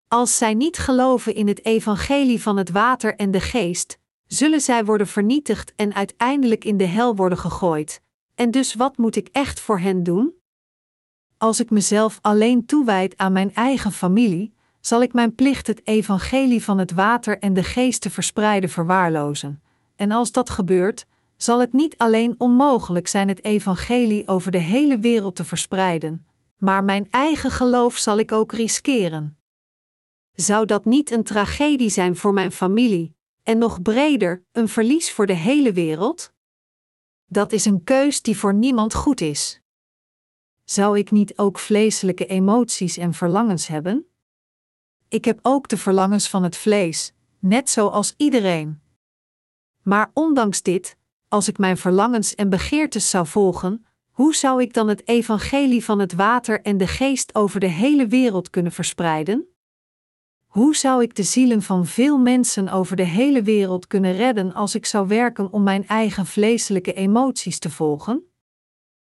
[0.08, 4.86] Als zij niet geloven in het evangelie van het water en de geest, zullen zij
[4.86, 8.02] worden vernietigd en uiteindelijk in de hel worden gegooid.
[8.36, 10.34] En dus wat moet ik echt voor hen doen?
[11.38, 14.55] Als ik mezelf alleen toewijd aan mijn eigen familie,
[14.86, 19.62] zal ik mijn plicht het evangelie van het water en de geest te verspreiden verwaarlozen.
[19.96, 21.06] En als dat gebeurt,
[21.38, 26.28] zal het niet alleen onmogelijk zijn het evangelie over de hele wereld te verspreiden,
[26.58, 29.38] maar mijn eigen geloof zal ik ook riskeren.
[30.34, 35.26] Zou dat niet een tragedie zijn voor mijn familie, en nog breder, een verlies voor
[35.26, 36.34] de hele wereld?
[37.26, 39.62] Dat is een keus die voor niemand goed is.
[40.64, 44.10] Zou ik niet ook vleeselijke emoties en verlangens hebben?
[45.16, 48.82] Ik heb ook de verlangens van het vlees, net zoals iedereen.
[49.82, 50.98] Maar ondanks dit,
[51.28, 56.00] als ik mijn verlangens en begeertes zou volgen, hoe zou ik dan het evangelie van
[56.00, 59.48] het water en de geest over de hele wereld kunnen verspreiden?
[60.46, 64.76] Hoe zou ik de zielen van veel mensen over de hele wereld kunnen redden als
[64.76, 68.24] ik zou werken om mijn eigen vleeselijke emoties te volgen?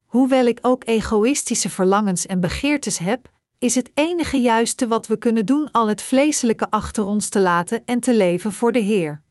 [0.05, 5.47] Hoewel ik ook egoïstische verlangens en begeertes heb, is het enige juiste wat we kunnen
[5.47, 9.23] doen al het vleeselijke achter ons te laten en te leven voor de Heer.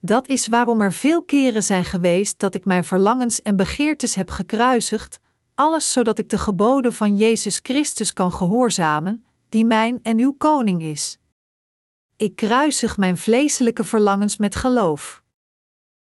[0.00, 4.30] Dat is waarom er veel keren zijn geweest dat ik mijn verlangens en begeertes heb
[4.30, 5.20] gekruisigd,
[5.54, 10.82] alles zodat ik de geboden van Jezus Christus kan gehoorzamen, die mijn en uw koning
[10.82, 11.18] is.
[12.16, 15.22] Ik kruisig mijn vleeselijke verlangens met geloof.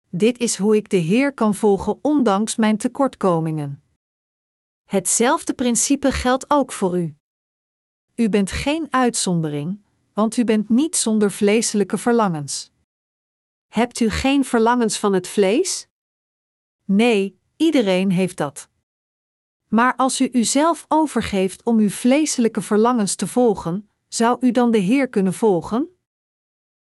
[0.10, 3.82] Dit is hoe ik de Heer kan volgen ondanks mijn tekortkomingen.
[4.88, 7.16] Hetzelfde principe geldt ook voor u.
[8.16, 9.82] U bent geen uitzondering,
[10.14, 12.72] want u bent niet zonder vleeselijke verlangens.
[13.68, 15.88] Hebt u geen verlangens van het vlees?
[16.86, 18.70] Nee, iedereen heeft dat.
[19.68, 24.78] Maar als u uzelf overgeeft om uw vleeselijke verlangens te volgen, zou u dan de
[24.78, 25.88] Heer kunnen volgen?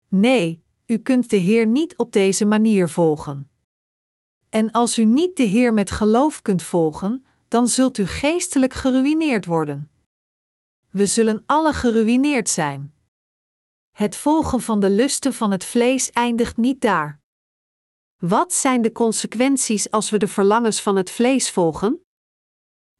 [0.08, 3.50] Nee, u kunt de Heer niet op deze manier volgen.
[4.48, 7.24] En als u niet de Heer met geloof kunt volgen,
[7.54, 9.90] dan zult u geestelijk geruïneerd worden.
[10.90, 12.94] We zullen alle geruïneerd zijn.
[13.90, 17.20] Het volgen van de lusten van het vlees eindigt niet daar.
[18.18, 22.00] Wat zijn de consequenties als we de verlangens van het vlees volgen?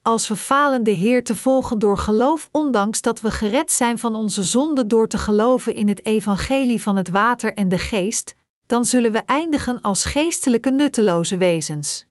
[0.03, 4.15] Als we falen de Heer te volgen door geloof, ondanks dat we gered zijn van
[4.15, 8.35] onze zonde door te geloven in het evangelie van het water en de geest,
[8.67, 12.07] dan zullen we eindigen als geestelijke nutteloze wezens.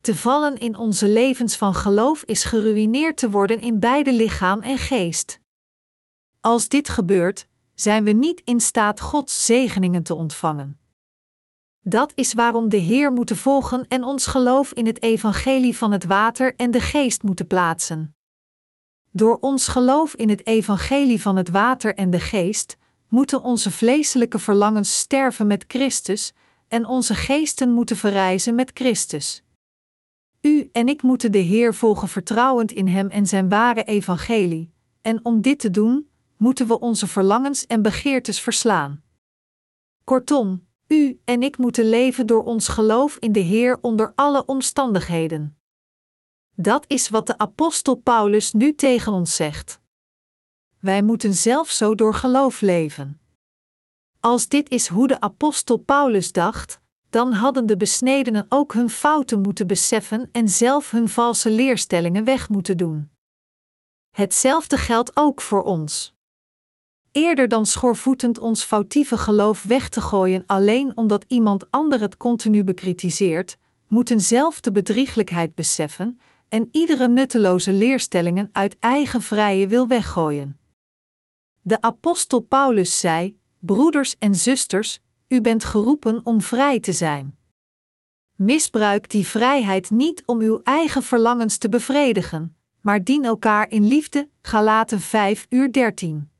[0.00, 4.78] Te vallen in onze levens van geloof is geruïneerd te worden in beide lichaam en
[4.78, 5.40] geest.
[6.40, 10.78] Als dit gebeurt, zijn we niet in staat Gods zegeningen te ontvangen.
[11.80, 16.04] Dat is waarom de Heer moeten volgen en ons geloof in het evangelie van het
[16.04, 18.16] water en de geest moeten plaatsen.
[19.10, 22.76] Door ons geloof in het evangelie van het water en de geest
[23.08, 26.32] moeten onze vleeselijke verlangens sterven met Christus
[26.68, 29.42] en onze geesten moeten verrijzen met Christus.
[30.40, 34.72] U en ik moeten de Heer volgen vertrouwend in Hem en Zijn ware evangelie,
[35.02, 39.02] en om dit te doen, moeten we onze verlangens en begeertes verslaan.
[40.04, 45.58] Kortom, u en ik moeten leven door ons geloof in de Heer onder alle omstandigheden.
[46.54, 49.80] Dat is wat de apostel Paulus nu tegen ons zegt.
[50.78, 53.20] Wij moeten zelf zo door geloof leven.
[54.20, 56.80] Als dit is hoe de apostel Paulus dacht,
[57.10, 62.48] dan hadden de besnedenen ook hun fouten moeten beseffen en zelf hun valse leerstellingen weg
[62.48, 63.10] moeten doen.
[64.10, 66.16] Hetzelfde geldt ook voor ons.
[67.12, 72.64] Eerder dan schoorvoetend ons foutieve geloof weg te gooien alleen omdat iemand ander het continu
[72.64, 73.56] bekritiseert,
[73.88, 80.58] moeten zelf de bedrieglijkheid beseffen en iedere nutteloze leerstellingen uit eigen vrije wil weggooien.
[81.60, 87.38] De apostel Paulus zei: Broeders en zusters, u bent geroepen om vrij te zijn.
[88.34, 94.28] Misbruik die vrijheid niet om uw eigen verlangens te bevredigen, maar dien elkaar in liefde.
[94.42, 96.30] Galaten 5 uur 13.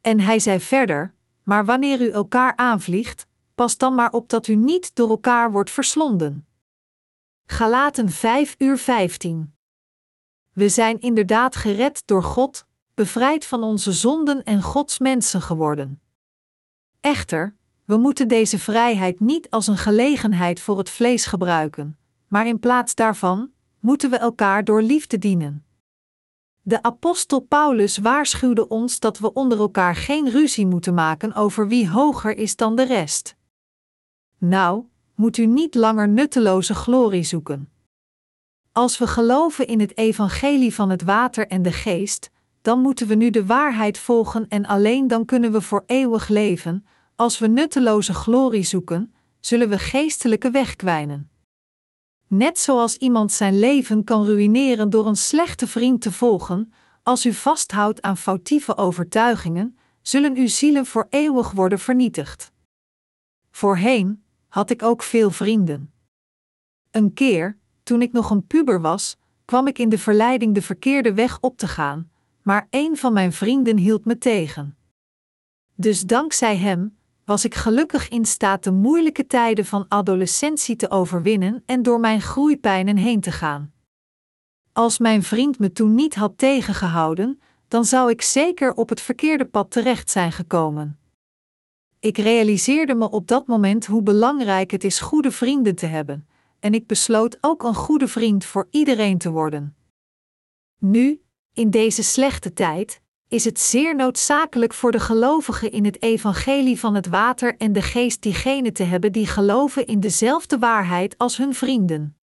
[0.00, 4.54] En hij zei verder: Maar wanneer u elkaar aanvliegt, pas dan maar op dat u
[4.54, 6.46] niet door elkaar wordt verslonden.
[7.46, 9.54] Galaten 5 uur 15.
[10.52, 16.00] We zijn inderdaad gered door God, bevrijd van onze zonden en Gods mensen geworden.
[17.00, 17.56] Echter,
[17.88, 22.94] we moeten deze vrijheid niet als een gelegenheid voor het vlees gebruiken, maar in plaats
[22.94, 25.64] daarvan moeten we elkaar door liefde dienen.
[26.62, 31.90] De apostel Paulus waarschuwde ons dat we onder elkaar geen ruzie moeten maken over wie
[31.90, 33.36] hoger is dan de rest.
[34.38, 34.84] Nou,
[35.14, 37.68] moet u niet langer nutteloze glorie zoeken.
[38.72, 42.30] Als we geloven in het evangelie van het water en de geest,
[42.62, 46.86] dan moeten we nu de waarheid volgen en alleen dan kunnen we voor eeuwig leven,
[47.20, 51.30] Als we nutteloze glorie zoeken, zullen we geestelijke weg kwijnen.
[52.26, 57.32] Net zoals iemand zijn leven kan ruïneren door een slechte vriend te volgen, als u
[57.32, 62.52] vasthoudt aan foutieve overtuigingen, zullen uw zielen voor eeuwig worden vernietigd.
[63.50, 65.92] Voorheen had ik ook veel vrienden.
[66.90, 71.14] Een keer, toen ik nog een puber was, kwam ik in de verleiding de verkeerde
[71.14, 72.10] weg op te gaan,
[72.42, 74.76] maar een van mijn vrienden hield me tegen.
[75.74, 76.97] Dus dankzij hem
[77.28, 82.20] was ik gelukkig in staat de moeilijke tijden van adolescentie te overwinnen en door mijn
[82.20, 83.72] groeipijnen heen te gaan.
[84.72, 89.44] Als mijn vriend me toen niet had tegengehouden, dan zou ik zeker op het verkeerde
[89.44, 90.98] pad terecht zijn gekomen.
[91.98, 96.28] Ik realiseerde me op dat moment hoe belangrijk het is goede vrienden te hebben,
[96.60, 99.76] en ik besloot ook een goede vriend voor iedereen te worden.
[100.78, 101.22] Nu,
[101.52, 106.94] in deze slechte tijd, is het zeer noodzakelijk voor de gelovigen in het evangelie van
[106.94, 111.54] het water en de geest diegenen te hebben die geloven in dezelfde waarheid als hun
[111.54, 112.16] vrienden.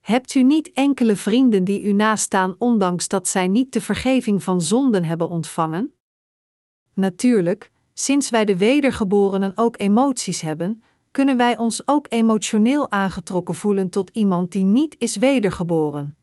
[0.00, 4.60] Hebt u niet enkele vrienden die u nastaan ondanks dat zij niet de vergeving van
[4.60, 5.94] zonden hebben ontvangen?
[6.92, 13.90] Natuurlijk, sinds wij de wedergeborenen ook emoties hebben, kunnen wij ons ook emotioneel aangetrokken voelen
[13.90, 16.16] tot iemand die niet is wedergeboren.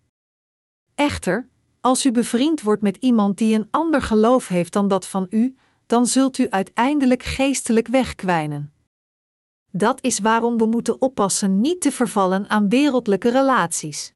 [0.95, 1.49] Echter,
[1.81, 5.55] als u bevriend wordt met iemand die een ander geloof heeft dan dat van u,
[5.85, 8.73] dan zult u uiteindelijk geestelijk wegkwijnen.
[9.71, 14.13] Dat is waarom we moeten oppassen niet te vervallen aan wereldlijke relaties.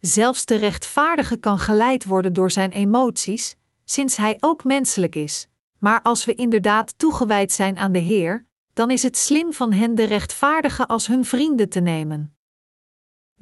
[0.00, 5.48] Zelfs de rechtvaardige kan geleid worden door zijn emoties, sinds hij ook menselijk is.
[5.78, 9.94] Maar als we inderdaad toegewijd zijn aan de Heer, dan is het slim van hen
[9.94, 12.34] de rechtvaardigen als hun vrienden te nemen.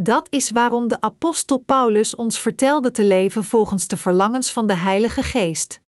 [0.01, 4.75] Dat is waarom de apostel Paulus ons vertelde te leven volgens de verlangens van de
[4.75, 5.81] Heilige Geest.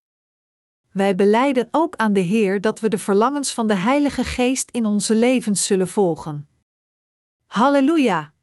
[0.91, 4.85] Wij beleiden ook aan de Heer dat we de verlangens van de Heilige Geest in
[4.85, 6.49] onze levens zullen volgen.
[7.45, 8.33] Halleluja!